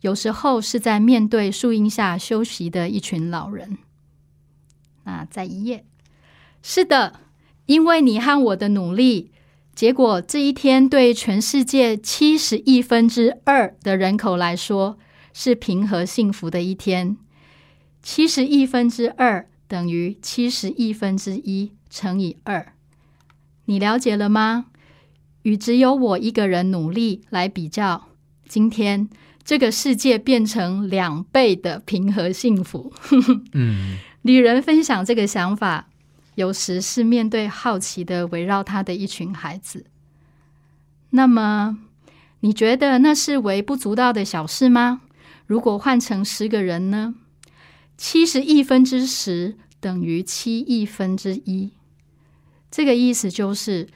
[0.01, 3.78] 有时候是在面对树荫下休息的一群老人。
[5.06, 5.86] 那在一页，
[6.62, 7.21] 是的，
[7.67, 9.32] 因为你和我的努力，
[9.73, 14.97] 结果这一天对全世界七十亿分之二的人口来说
[15.32, 17.15] 是平和幸福的一天。
[18.04, 22.73] 七十亿分之二等于七十亿分之一乘以二，
[23.65, 24.67] 你了解了吗？
[25.43, 28.08] 与只有我一个人努力来比较，
[28.47, 29.08] 今天
[29.43, 32.91] 这个世界变成两倍的平和幸福。
[33.54, 33.97] 嗯。
[34.23, 35.88] 女人分享这个想法，
[36.34, 39.86] 有时是面对好奇的围绕她的一群孩子。
[41.12, 41.78] 那么，
[42.39, 45.01] 你觉得那是微不足道的小事吗？
[45.45, 47.13] 如果换成十个人呢？
[47.97, 51.71] 七十亿分之十等于七亿分之一。
[52.75, 53.88] 这个意思就是，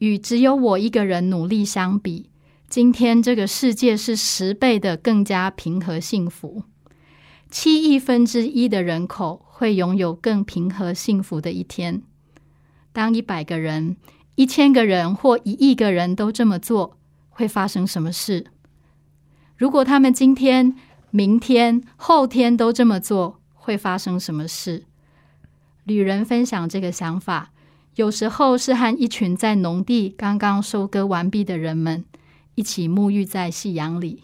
[0.00, 2.28] 与只有我一个人努力相比，
[2.68, 6.64] 今天这个世界是十倍的更加平和幸福。
[7.52, 9.44] 七亿分之一的人口。
[9.56, 12.02] 会拥有更平和幸福的一天。
[12.92, 13.96] 当一百个人、
[14.34, 16.98] 一千个人或一亿个人都这么做，
[17.30, 18.48] 会发生什么事？
[19.56, 20.76] 如果他们今天、
[21.10, 24.84] 明天、后天都这么做，会发生什么事？
[25.84, 27.52] 旅人分享这个想法，
[27.96, 32.04] 有时候是和一群在农地刚刚收割完毕的人们
[32.54, 34.22] 一起沐浴在夕阳里。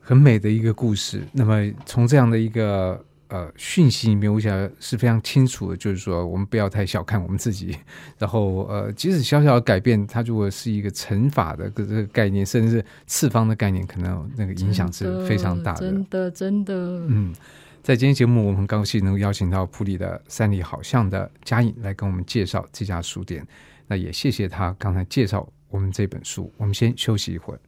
[0.00, 1.22] 很美的一个故事。
[1.32, 3.04] 那么，从这样的一个。
[3.30, 7.76] 呃，讯息里面我想是非常清楚的，就是说我们不要太小看我们自己。
[8.18, 15.78] 然后，呃，即使小小的改变，它如果是一个乘法的这个概念，甚至是次方的概念，可能那个影响是非常大的。
[15.78, 16.74] 真的，真的。
[17.06, 17.32] 嗯，
[17.82, 23.44] 在今天节目，我们很高兴能够邀请到普里的三里好像的嘉颖来跟我们介绍这家书店。
[23.86, 26.52] 那也谢谢他刚才介绍我们这本书。
[26.58, 27.60] 我们先休息一会儿。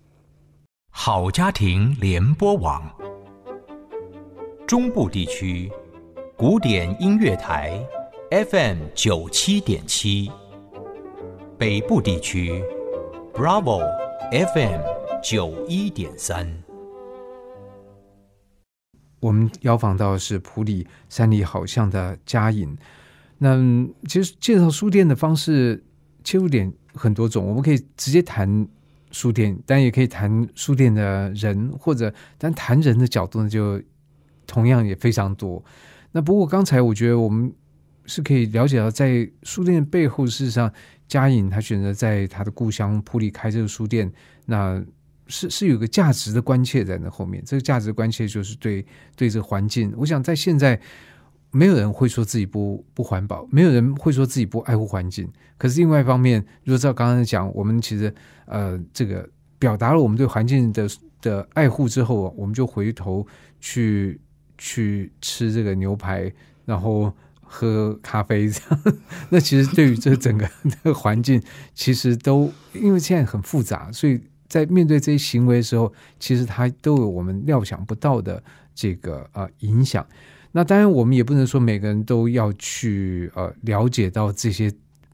[0.91, 2.83] 好家庭联播网。
[4.67, 5.73] 中部地区
[6.37, 7.83] 古典音乐台
[8.31, 10.31] FM 九七点七，
[11.59, 12.63] 北部地区
[13.33, 13.81] Bravo
[14.31, 14.81] FM
[15.23, 16.47] 九一点三。
[19.23, 22.77] 我们邀访到的是普里山里好像的嘉颖。
[23.39, 23.57] 那
[24.09, 25.81] 其实介绍书店的方式
[26.25, 28.67] 切入点很多种，我们可以直接谈
[29.13, 33.81] 书店，但也可以谈书店的人，或者但谈人的角度呢，就
[34.45, 35.65] 同样也非常多。
[36.11, 37.53] 那不过刚才我觉得我们
[38.07, 40.73] 是可以了解到，在书店背后，事实上
[41.07, 44.13] 嘉颖他选择在他的故乡普里开这个书店，
[44.47, 44.85] 那。
[45.29, 48.85] 是是有个价值的关切在那后面，这个价值关切就是对
[49.17, 49.93] 对这个环境。
[49.97, 50.79] 我想在现在，
[51.51, 55.31] 没有人会说自己不不环保，没有人会说自己不爱护环境。
[55.57, 58.13] 可是另外一方面，如果照刚刚讲，我们其实
[58.47, 60.89] 呃，这个表达了我们对环境的
[61.21, 63.27] 的爱护之后，我们就回头
[63.61, 64.21] 去
[64.59, 66.31] 去吃这个牛排，
[66.65, 68.83] 然后喝咖啡，这样。
[69.31, 70.51] 那其实对于这整个
[70.83, 71.41] 的 环境，
[71.75, 74.21] 其实都因为现在很复杂，所以。
[74.53, 75.91] 在面对这些行为的时候，
[76.21, 78.43] 其实它都有我们料想不到的
[78.75, 80.07] 这个呃影响。
[80.51, 84.71] 那当然，我们也不能说每个人都要去呃了解到这些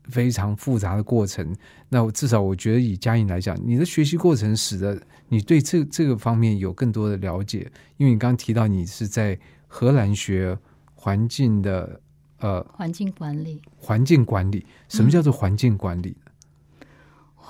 [0.07, 1.55] 非常复杂的过程。
[1.89, 7.71] 那至少我觉得，以嘉颖来讲，你的学习过程使得你对这这个方面有更多的了解。
[7.97, 10.59] 因为你刚刚提到你是在荷兰学
[10.97, 12.01] 环境的
[12.41, 16.17] 呃环境管理，环境管理，什么叫做环境管理？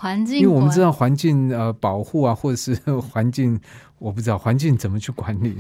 [0.01, 3.61] 环境，因为我们知道环境呃保护啊，或者是 环境，
[3.99, 5.57] 我不知道环境怎么去管理。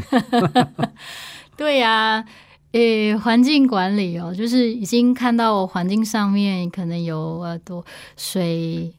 [1.56, 2.24] 对呀，
[2.70, 7.84] 诶，环境管理哦，就是已经看到环境上面可能有呃多
[8.16, 8.94] 水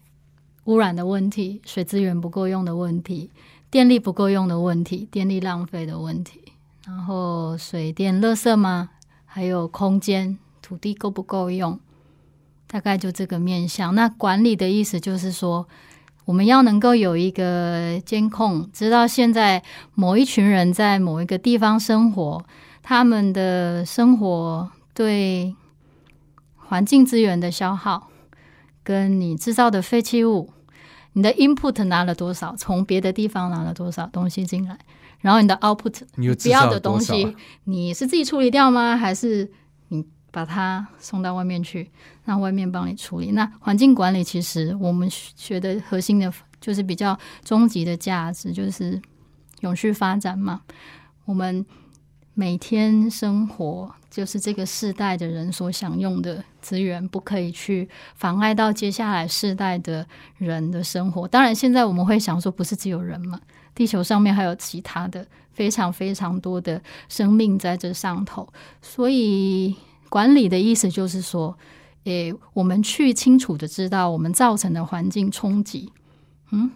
[0.65, 3.29] 污染的问题，水资源不够用的问题，
[3.71, 6.41] 电力不够用的问题，电力浪费的问题，
[6.85, 8.89] 然后水电垃圾吗？
[9.25, 11.79] 还有空间土地够不够用？
[12.72, 13.95] 大概就这个面向。
[13.95, 15.67] 那管理的意思就是说，
[16.26, 19.63] 我们要能够有一个监控，知道现在
[19.95, 22.45] 某一群人在某一个地方生活，
[22.84, 25.55] 他们的生活对
[26.55, 28.09] 环境资源的消耗，
[28.84, 30.51] 跟你制造的废弃物，
[31.13, 34.78] 你的 input 拿了多少，从别的地方拿了多少东西进来，
[35.22, 36.01] 然后你的 output
[36.43, 38.95] 不要的东西，你是自己处理掉吗？
[38.95, 39.49] 还是你？
[40.32, 41.89] 把它送到外面去，
[42.23, 43.32] 让外面帮你处理。
[43.32, 49.01] 那环境管理其实我们学的核心的，就是比较终极的价值，就是
[49.61, 50.61] 永续发展嘛。
[51.25, 51.65] 我们
[52.34, 60.07] 每天生活，就是这个世代的人所享用的资源，不可以去妨碍到接下来世代的
[60.38, 61.27] 人的生活。
[61.27, 63.39] 当然，现在我们会想说，不是只有人嘛，
[63.73, 68.47] 地球上面还有其他的非常非常多的生命在这上头，
[68.82, 69.75] 所以。
[70.10, 71.57] 管理的意思就是说，
[72.03, 75.91] 诶，我们去清楚的知道我们造成的环境冲击，
[76.51, 76.72] 嗯，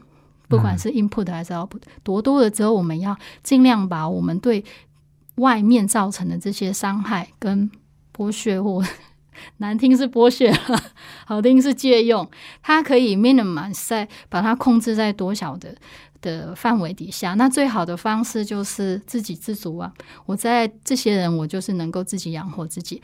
[0.48, 4.64] 不管是 input 还是 output，多多了之后，我们要尽量把我们对
[5.36, 7.72] 外面造成的这些伤害跟
[8.16, 8.84] 剥削，或
[9.58, 10.84] 难听是剥削了，
[11.26, 12.30] 好听是借用，
[12.62, 15.76] 它可以 minimize 在把它控制在多小的
[16.24, 17.36] 的范围底下。
[17.36, 19.93] 那最好的方式就是自给自足啊！
[20.26, 22.99] 我在这些人，我就是能够自己养活自己。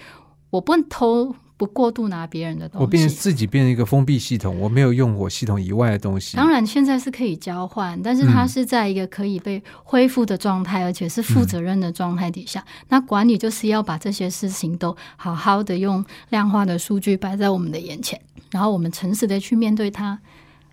[0.49, 2.83] 我不偷，不过度拿别人的东西。
[2.83, 6.35] 我变成自己变成一个封闭系统，我没有用我系统以外的东西。
[6.35, 12.65] 当然，现在是可以交换，但是它是在一个可以被恢复的状态，而且是负责任的状态底下。
[12.87, 20.19] 那管理就是要把这些事情都好好的用量化的数据摆在我们的眼前，然后我们诚实的去面对它，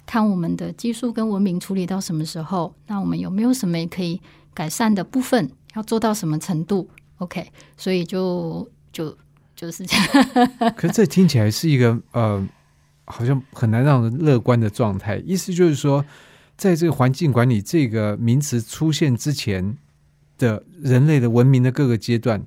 [0.07, 4.23] 看我们的技术跟文明处理到什么时候，那我们有没有什么可以
[4.55, 6.89] 改善的部分，要做到什么程度
[7.19, 9.15] ？OK，所以就就。
[9.57, 12.47] 就是这样， 可这听起来是一个呃，
[13.07, 15.17] 好像很难让人乐观的状态。
[15.25, 16.05] 意思就是说，
[16.59, 19.79] 在这个环境管理这个名词出现之前
[20.37, 22.45] 的人类的文明的各个阶段，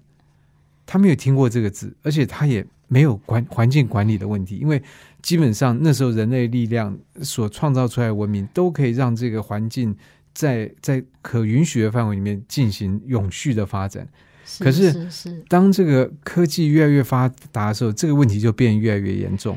[0.86, 4.80] 他没有听过这个字，而且他也没有管环境管理的问题，因为
[5.22, 9.96] 基本上那时候人类力量所创造出来的文明都可以让这个环境
[10.34, 14.08] 在在可允许的范围里面进行永续的发展。
[14.58, 14.92] 可是，
[15.48, 19.56] 当这个科技越来越发达的时候，这个问题就变越来越严重。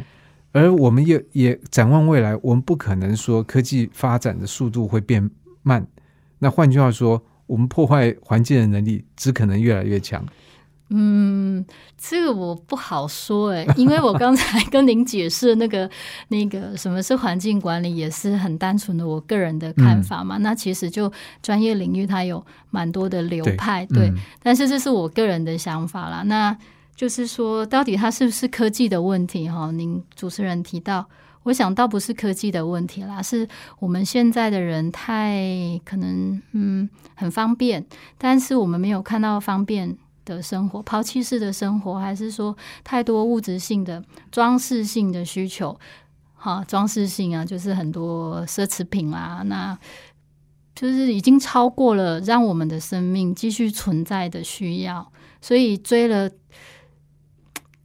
[0.52, 5.30] 而我们也也展望未来，我们不可能说科技发展的速度会变
[5.62, 5.86] 慢。
[6.40, 10.26] 那换句话说，我们破坏环境的能力只可能越来越强。
[10.94, 11.64] 嗯，
[11.96, 15.90] 这个我不好说哎， 因为我刚才跟您解释那个
[16.28, 20.36] 那个什么是环境管理，也是很单纯的我个人的看法嘛。
[20.38, 21.10] 那其实就
[21.42, 24.12] 专业领域它有蛮多的流派，对，
[24.42, 26.22] 但是这是我个人的想法啦。
[26.26, 26.56] 那
[26.94, 29.48] 就是说，到底它是不是科技的问题？
[29.48, 31.04] 哈，您主持人提到，
[31.44, 35.40] 我想倒不是科技的问题啦，是我们现在的人太
[35.84, 37.84] 可能嗯很方便，
[38.18, 45.78] 但是我们没有看到方便的生活，抛弃式的生活，还是说太多物质性的装饰性的需求？
[46.34, 49.78] 哈，装饰性啊，就是很多奢侈品啊，那
[50.74, 56.30] 就是已经超过了让我们的生命继续存在的需要，所以追了。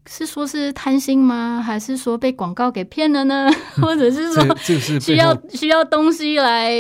[0.10, 1.62] 是说，是贪心吗？
[1.62, 3.52] 还是说被广告给骗了呢？
[3.82, 4.58] 或者是说，
[5.02, 6.72] 需要需要东西来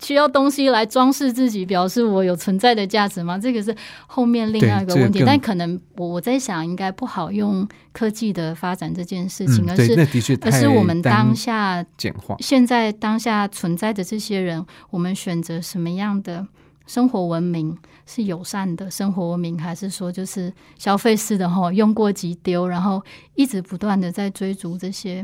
[0.00, 3.38] 需要东西来装饰自己，表示我有存在的价值吗？
[3.38, 3.74] 这个是
[4.06, 5.22] 后面另外一个问题。
[5.24, 16.46] 但可能我我在想，应该不好用科技的发展这件事情，而是而是我们当下简化，现在当下存在的这些人，我们选择什么样的？
[16.86, 17.76] 生活文明
[18.06, 21.70] 是友善的生活文明，还是说就是消费式的哈？
[21.70, 23.02] 用过即丢，然后
[23.34, 25.22] 一直不断的在追逐这些，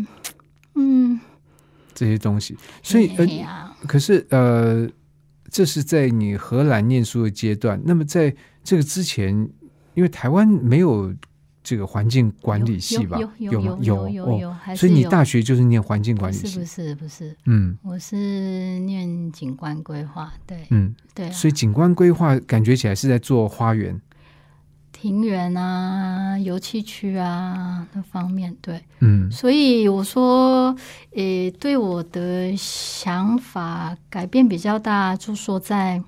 [0.74, 1.18] 嗯，
[1.94, 2.56] 这些东西。
[2.82, 4.88] 所以呃，可是呃，
[5.50, 7.80] 这是在你荷兰念书的阶段。
[7.84, 9.32] 那么在这个之前，
[9.94, 11.14] 因为台湾没有。
[11.66, 16.58] 这个环境管理系吧，有有有有有有，所以你大学就是念环境管理系？
[16.58, 23.98] 不是不是，嗯，我是念景观规划，对，嗯对，所以景观规划感觉起来是在做花园、
[25.04, 30.74] 庭园啊、油气区啊那方面，对，嗯，所以我说，
[31.14, 36.02] 诶，对我的想法改变比较大，就说在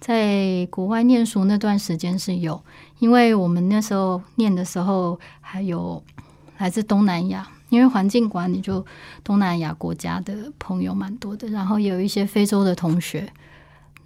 [0.00, 2.60] 在国外念书那段时间是有。
[2.98, 6.02] 因为我们那时候念的时候，还有
[6.56, 8.84] 来自东南亚，因为环境管理就
[9.22, 13.32] 东南亚国家的朋友蛮多的，然后也有一些非洲的同学。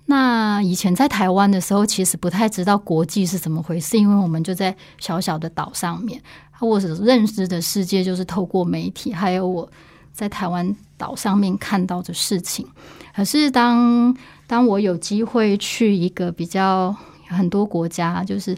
[0.07, 6.21] 那以前在台湾的时候，其实不太知道国际是怎么回事，因为我们就在小小的岛上面，
[6.61, 9.69] 我所认识的世界就是透过媒体，还有我
[10.13, 12.67] 在台湾岛上面看到的事情。
[13.15, 16.95] 可是当当我有机会去一个比较。
[17.29, 18.55] 很多国家就是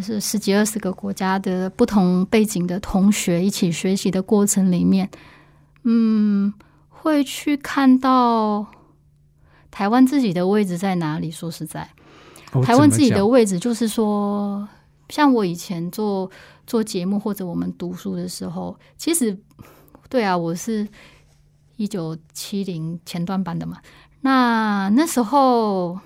[0.00, 5.06] 是十几二十个国家的不同背景的同学一起学习的过程里面，
[5.82, 6.50] 嗯，
[6.88, 8.64] 会去看到
[9.74, 11.32] 台湾自己的位置在哪里。
[11.32, 11.90] 说实在，
[12.62, 14.68] 台湾自己的位置就是说，
[15.08, 16.30] 像我以前做
[16.64, 19.36] 做节目或者我们读书的时候，其实
[20.08, 20.86] 对啊，我是
[21.74, 23.78] 一九七零前段班的嘛，
[24.20, 25.98] 那那时候。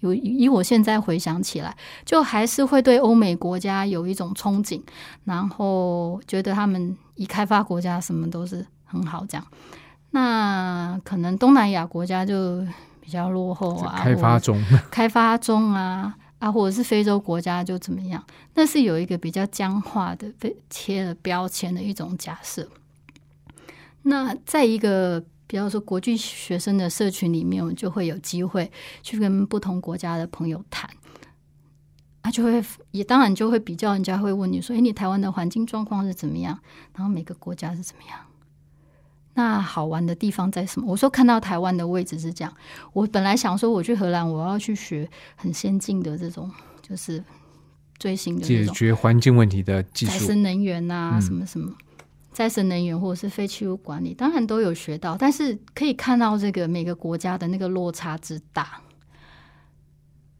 [0.00, 4.78] 有以我现在回想起来，就还是会对欧美国家有一种憧憬，
[5.24, 9.46] 然后觉得他们以开发国家什么都是很好这样。
[10.10, 12.62] 那可能东南亚国家就
[13.06, 18.20] 比较落后啊，开发中， 开发中啊啊，或者是非洲国家就怎么样？
[18.54, 22.68] 那是有一个比较僵化的被贴了标签的一种假设。
[24.02, 25.24] 那在一个。
[25.48, 28.68] 比方说，国际学生的社群里面，我们就会有机会
[29.00, 30.90] 去跟不同国家的朋友谈，
[32.20, 36.58] 他就会也当然就会比较，人家会问你说：“哎，你台湾的环境状况是怎么样？
[36.96, 38.18] 然后每个国家是怎么样？
[39.36, 42.52] 那好玩的地方在什么？”我说看到台湾的位置是这样。
[42.92, 46.50] 我本来想说，我去荷兰，我要去学很先进的这种，
[46.82, 47.22] 就是
[47.98, 51.72] 最新的解决环境问题的技术，再生能源啊，什么什么。
[52.32, 58.80] 再生能源或者是废弃物管理，当然都有学到，但是可以看到这个每个国家的那个落差之大。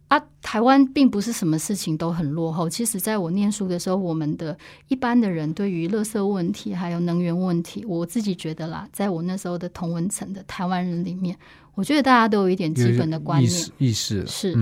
[0.08, 2.68] 啊，台湾并不是什么事情都很落后。
[2.68, 4.56] 其实，在我念书的时候，我们的
[4.88, 11.36] 一般的人对于垃圾问题还有能源问题，我自己觉得啦，在我那时候的同文层的台湾人里面，
[11.74, 14.56] 我觉得大家都有一点基本的观念意识是。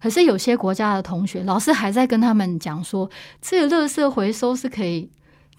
[0.00, 5.10] 可是有些国家的同学，老师还在跟他们讲说，这个垃圾回收是可以。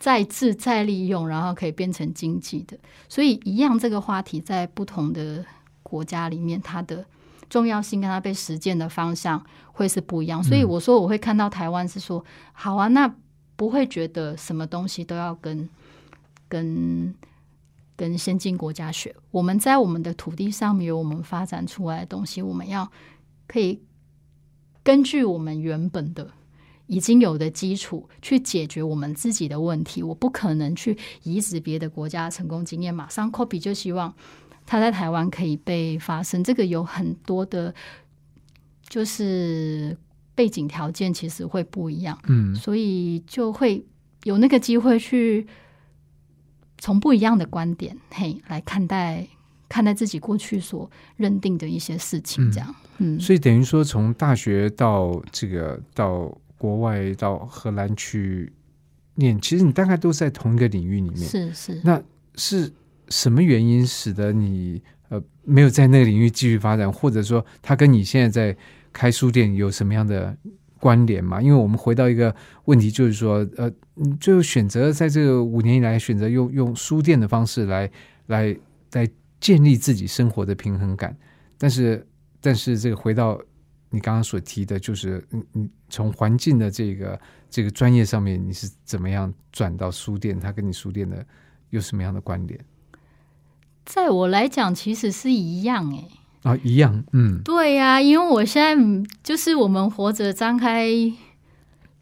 [0.01, 2.77] 再制再利用，然后可以变成经济的，
[3.09, 5.43] 所以一样这个话题在不同的
[5.83, 7.03] 国家里面，它的
[7.49, 10.43] 重要性跟它被实践的方向会是不一样。
[10.43, 12.23] 所以我说我会看到台湾是说
[12.53, 13.13] 好啊，那
[13.55, 15.67] 不会觉得什么东西都要跟
[16.47, 17.13] 跟
[17.95, 19.15] 跟先进国家学。
[19.31, 22.89] 我们在我们的土地上面有我们发展出来的东西，我们要
[23.47, 23.81] 可以
[24.83, 26.31] 根据我们原本的。
[26.91, 34.11] 已经有的基础去解决我们自己的问题，我不可能去移植别的国家成功经验，马上 copy 就希望
[34.69, 36.43] 他在台湾可以被发生。
[36.43, 37.73] 这个有很多的，
[38.87, 39.97] 就是
[40.35, 43.83] 背景条件其实会不一样，嗯，所以就会
[44.25, 45.47] 有那个机会去
[46.77, 49.27] 从不一样的观点嘿来看待
[49.67, 56.37] 看待自己过去所认定的一些事情，这样，嗯，所以等于说从大学到这个到。
[56.59, 58.51] 国外到荷兰去
[59.15, 61.17] 念，其实你大概都在同一个领域里面。
[61.17, 62.03] 是是，那
[62.35, 62.69] 是
[63.09, 68.57] 什么原因使得你呃没有在那个领域继续发展，或者说它跟你现在在
[68.93, 70.35] 开书店有什么样的
[70.79, 71.41] 关联嘛？
[71.41, 72.33] 因为我们回到一个
[72.65, 77.91] 问题，就是说呃，你最后选择在这个五年以来选择用用书店的方式来
[78.27, 78.55] 来
[78.93, 79.07] 来
[79.39, 81.15] 建立自己生活的平衡感，
[81.57, 82.05] 但是
[82.39, 83.39] 但是这个回到
[83.89, 90.39] 你刚刚所提的，就是你你从环境的这个这个专业上面，你是怎么样转到书店？
[90.39, 91.25] 它跟你书店的
[91.71, 92.59] 有什么样的关联
[93.89, 96.55] 在我来讲，其实是一样哎、啊？
[96.63, 100.87] 一样，嗯对呀、因为我现在嗯就是我们活着，张开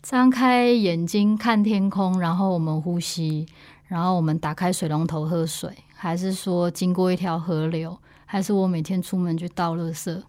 [0.01, 3.45] 张开眼睛看天空，然后我们呼吸，
[3.87, 10.21] 然后我们打开水龙头喝水，还是说经过一条河流，还是我每天出门去倒垃圾，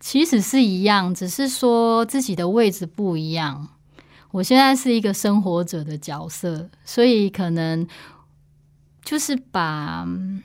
[0.00, 3.68] 其实是一样，只是说自己的位置不一样。
[4.30, 7.86] 我现在是一个生活者的角色，所以可能
[9.06, 10.42] 就是把嗯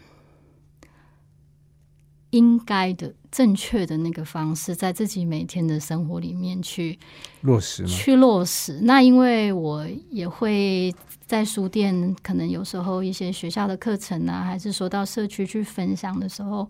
[2.29, 6.97] 应该的、正确的那个方式，在自己每天的生活里面去
[7.41, 7.85] 落实？
[7.87, 8.79] 去落实。
[8.83, 10.93] 那因为我也会
[11.25, 16.65] 在书店，可能有时候一些学校的课程啊，还是说到社区去分享的时候，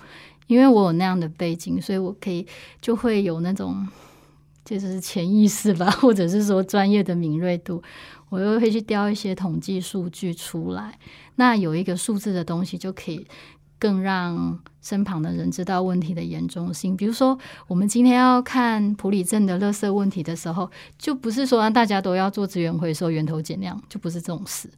[0.48, 2.48] 因为我有那样的背景，所以我可以
[2.82, 3.88] 就会有那种
[4.64, 7.82] 就是潜意识吧， 或者是说专业的敏锐度，
[8.30, 10.98] 我又会去调一些统计数据出来。
[11.36, 13.26] 那有一个数字的东西，就可以
[13.80, 16.96] 更让身旁的人知道问题的严重性。
[16.96, 17.38] 比如说，
[17.68, 24.70] 我们今天要看普里镇的垃圾问题的时候，就不是说让大家都要做资源回收、源头减量，就不是这种事，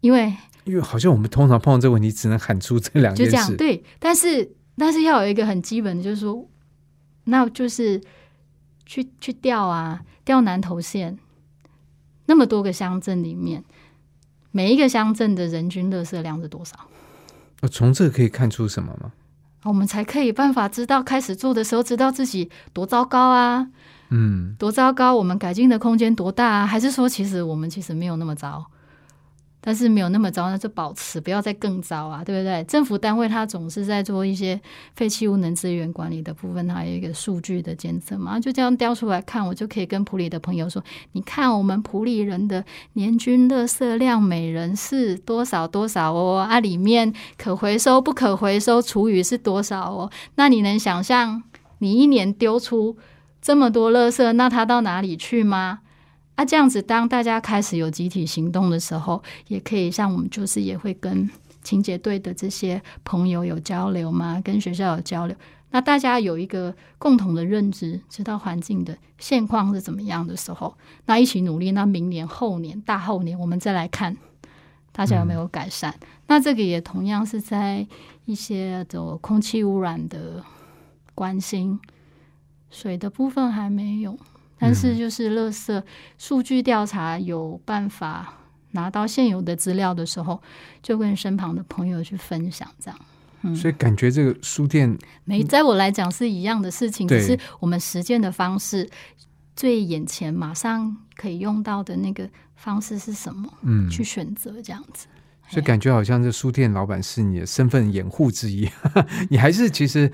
[0.00, 0.34] 因为
[0.64, 3.56] 因为好像我们通常碰到这个问题，只能喊出这两就这样件事。
[3.56, 3.84] 对。
[3.98, 6.48] 但是，但是要有一个很基本的，就是说，
[7.24, 8.00] 那就是
[8.86, 11.18] 去去调啊，调南投县
[12.26, 13.62] 那么多个乡镇里面，
[14.50, 16.76] 每一个乡镇的人均垃圾量是多少？
[17.60, 19.12] 呃从这可以看出什么吗？
[19.64, 23.68] 我们才可以办法知道，开始做的时候知道自己多糟糕啊，
[24.10, 26.66] 嗯，多糟糕，我们改进的空间多大啊？
[26.66, 28.64] 还是说，其实我们其实没有那么糟，
[29.66, 32.62] 但是没有那么糟，那就保持，不要再更糟啊，对不对？
[32.68, 34.60] 政府单位它总是在做一些
[34.94, 50.08] 废弃物能资源管理的部分，它有一个数据的监测嘛，就这样调出来看，我就可以跟普里的朋友说，你看我们普里人的年均垃圾量每人是多少多少哦，啊，里面可回收不可回收厨余是多少哦？
[50.36, 51.42] 那你能想象
[51.78, 52.96] 你一年丢出
[53.42, 55.80] 这么多垃圾，那它到哪里去吗？
[56.36, 61.28] 啊，这样子，当大家开始有集体行动的时候，也可以像我们就是也会跟
[61.62, 65.36] 清洁队的这些朋友有交流嘛，跟学校有交流。
[65.70, 70.76] 那大家有一个共同的认知，知道环境的现况是怎么样的时候，
[71.06, 71.72] 那一起努力。
[71.72, 74.16] 那明年、后年、大后年，我们再来看
[74.92, 75.94] 大家有没有改善。
[76.28, 77.86] 那这个也同样是在
[78.26, 80.44] 一些的空气污染的
[81.14, 81.80] 关心，
[82.70, 84.16] 水的部分还没有。
[84.58, 85.82] 但是就是垃圾
[86.18, 88.32] 数据调查有办法
[88.72, 90.40] 拿到现有的资料的时候，
[90.82, 93.00] 就跟身旁的朋友去分享，这样。
[93.54, 98.88] 所以感觉这个书店没在我来讲是一样的事情，对只是我们实践的方式，
[99.54, 105.06] 最眼前马上可以用到的那个方式是什么，嗯，去选择这样子。
[105.48, 108.68] 所以感觉好像这书店老板是你的身份掩护之一，
[109.30, 110.10] 你还是其实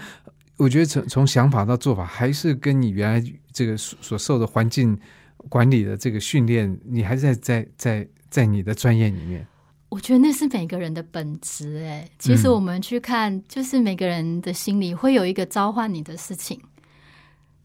[0.63, 4.97] 我觉得从从想法到做法，还是跟你原来这个所所受的环境
[5.49, 9.45] 管理的这个训练，你还在在在在你的专业里面。
[9.89, 16.61] 我觉得那是每个人的本质，哎，其实我们去看，就是每个人的心里会有一个召唤你的事情。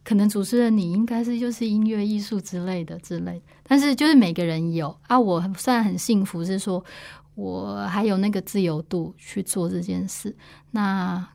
[0.03, 5.19] 可能主持人你应该是就是音乐艺术之类的之类，但是就是每个人有啊。
[5.19, 6.83] 我算很幸福，是说
[7.35, 10.35] 我还有那个自由度去做这件事。
[10.71, 11.25] 那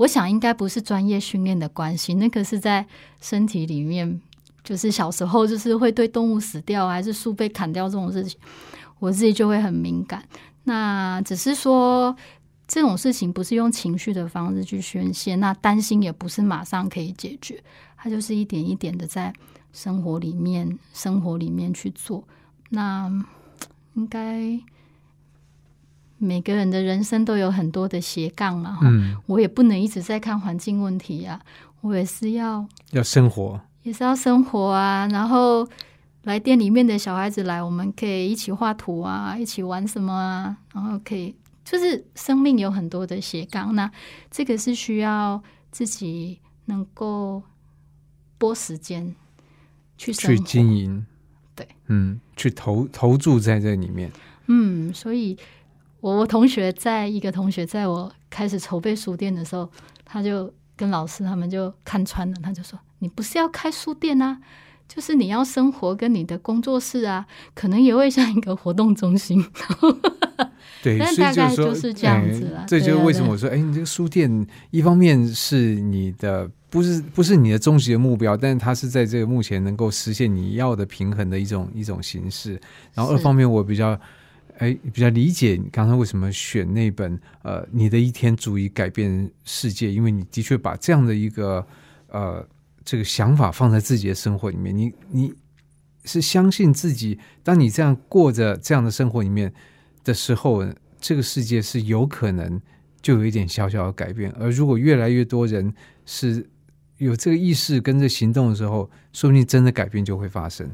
[0.00, 2.86] 我想应该不是专业训练的关系，那个是在
[3.20, 4.18] 身体里面，
[4.64, 8.40] 就是小时候就是会对动物死掉还是树被砍掉这种事情，
[8.98, 10.24] 我自己就会很敏感。
[10.64, 12.16] 那只是说
[12.66, 17.62] 这种事情不是用情绪的方式去宣泄，那担心也不是马上可以解决，
[17.98, 19.30] 它就是一点一点的在
[19.74, 22.24] 生活里面、生活里面去做。
[22.70, 23.10] 那
[23.92, 24.58] 应该
[26.22, 28.80] 每个人的人生都有很多的斜杠嘛，哈。
[28.84, 31.40] 嗯，我也不能一直在看环境问题啊，
[31.80, 35.66] 我也是要要生活，也是要生活啊，然后
[36.24, 43.90] 来店里面的小孩子来，我们可以一起画图啊，一起玩什么啊，然后可以就是生命有很多的斜杠，那
[44.30, 47.42] 这个是需要自己能够
[48.36, 49.14] 拨时间
[49.96, 51.06] 去去经营。
[51.54, 54.10] 对，嗯，去投投注在这里面。
[54.46, 55.36] 嗯，所以
[56.00, 59.68] 我我同学在一个同学在我开始筹备书店的时候，
[60.04, 64.40] 他就跟老师他们就看穿了，他就说：“你不是要开书店啊？”
[64.88, 67.24] 就是你要生活跟你的工作室啊，
[67.54, 69.40] 可能也会像一个活动中心。
[70.82, 82.60] 对，但大概说就是这样子啦哎这就是为什么我说，哎，你这个书店一方面是你的不是不是你的终极的目标，但是它是在这个目前能够实现你要的平衡的一种一种形式。
[82.92, 83.96] 然后二方面，我比较
[84.60, 91.66] 哎比较理解你刚才为什么选那本呃你的一天足以改变世界，因为你的确把这样的一个
[92.08, 92.46] 呃
[92.84, 95.32] 这个想法放在自己的生活里面，你你
[96.04, 99.52] 是相信自己，当你这样过着这样的生活里面
[100.04, 100.62] 的时候，
[101.00, 102.60] 这个世界是有可能
[103.00, 104.30] 就有一点小小的改变。
[104.32, 105.72] 而如果越来越多人
[106.04, 106.46] 是
[106.98, 110.70] 有这个意识跟着行动的时候，说不定真的改变就会发生。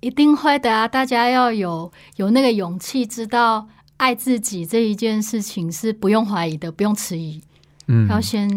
[0.00, 0.86] 一定会的啊！
[0.86, 3.66] 大家要有有那个勇气，知道
[3.96, 7.42] 爱自己这一件事情是不用怀疑的，不用迟疑，
[7.88, 8.48] 嗯，要先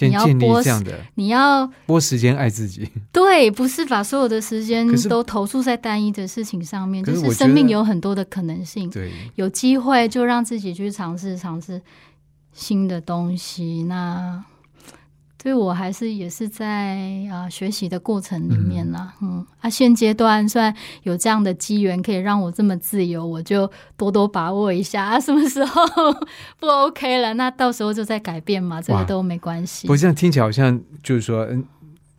[0.00, 2.90] 你要先建立播这样的你要拨时间爱自己。
[3.12, 11.80] 对，不是把所有的时间都投注在单一的事情上面，可就是生命有很多的可能性，对，有机会就让自己去尝试尝试
[12.52, 13.84] 新的东西。
[13.84, 14.42] 那
[15.42, 16.98] 对我还是也是在
[17.32, 19.44] 啊、学习的过程里面啦，嗯。
[19.60, 20.72] 啊，现阶段虽然
[21.02, 25.82] 有这样的机缘可以让我这么自由，我就多多把握一下啊，什么时候
[26.60, 29.00] 不 OK 了，那到时候就再改变嘛，这哇。
[29.00, 29.88] 个都没关系。
[29.88, 29.92] 不。
[29.92, 31.64] 过这样听起来好像就是说，嗯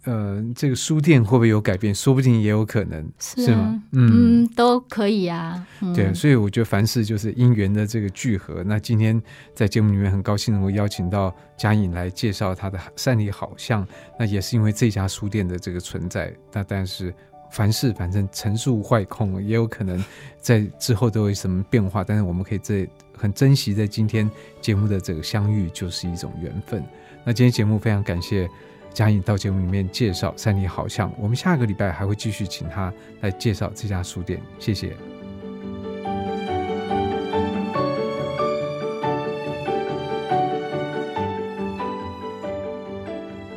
[0.05, 1.95] 呃，这个书店会不会有改变？
[1.95, 3.81] 说不定也有可能，是是吗？
[3.93, 5.65] 嗯嗯，都可以啊。
[5.79, 8.63] 嗯、对，所以我觉得凡事就是因缘的这个聚合。
[8.65, 9.21] 那今天
[9.53, 13.87] 在节目里面很高兴能够邀请到嘉颖来介绍她的善里好像，
[14.19, 16.33] 那也是因为这家书店的这个存在。
[16.51, 17.13] 那但是
[17.49, 20.03] 凡事反正成数坏空，也有可能
[20.37, 22.03] 在之后都有什么变化。
[22.03, 22.85] 但是我们可以在
[23.17, 24.29] 很珍惜在今天
[24.59, 26.83] 节目的这个相遇，就是一种缘分。
[27.23, 28.49] 那今天节目非常感谢。
[28.93, 34.95] 嘉颖到节目里面介绍三里好像，我们下个礼拜还会继续请他来介绍这家书店，谢谢。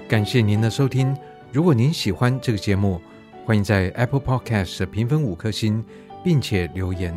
[0.08, 1.14] 感谢您的收听。
[1.52, 3.00] 如果您喜欢这个节目，
[3.44, 5.84] 欢迎在 Apple Podcast 评分五颗星，
[6.24, 7.14] 并且留言。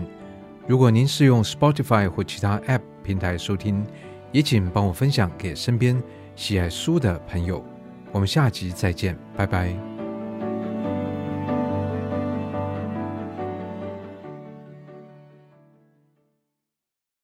[0.68, 3.86] 如果您是用 Spotify 或其他 App 平台收听，
[4.32, 6.02] 也请帮我分享给身边
[6.36, 7.64] 喜爱书的朋友。
[8.12, 9.89] 我们下集再见，拜拜。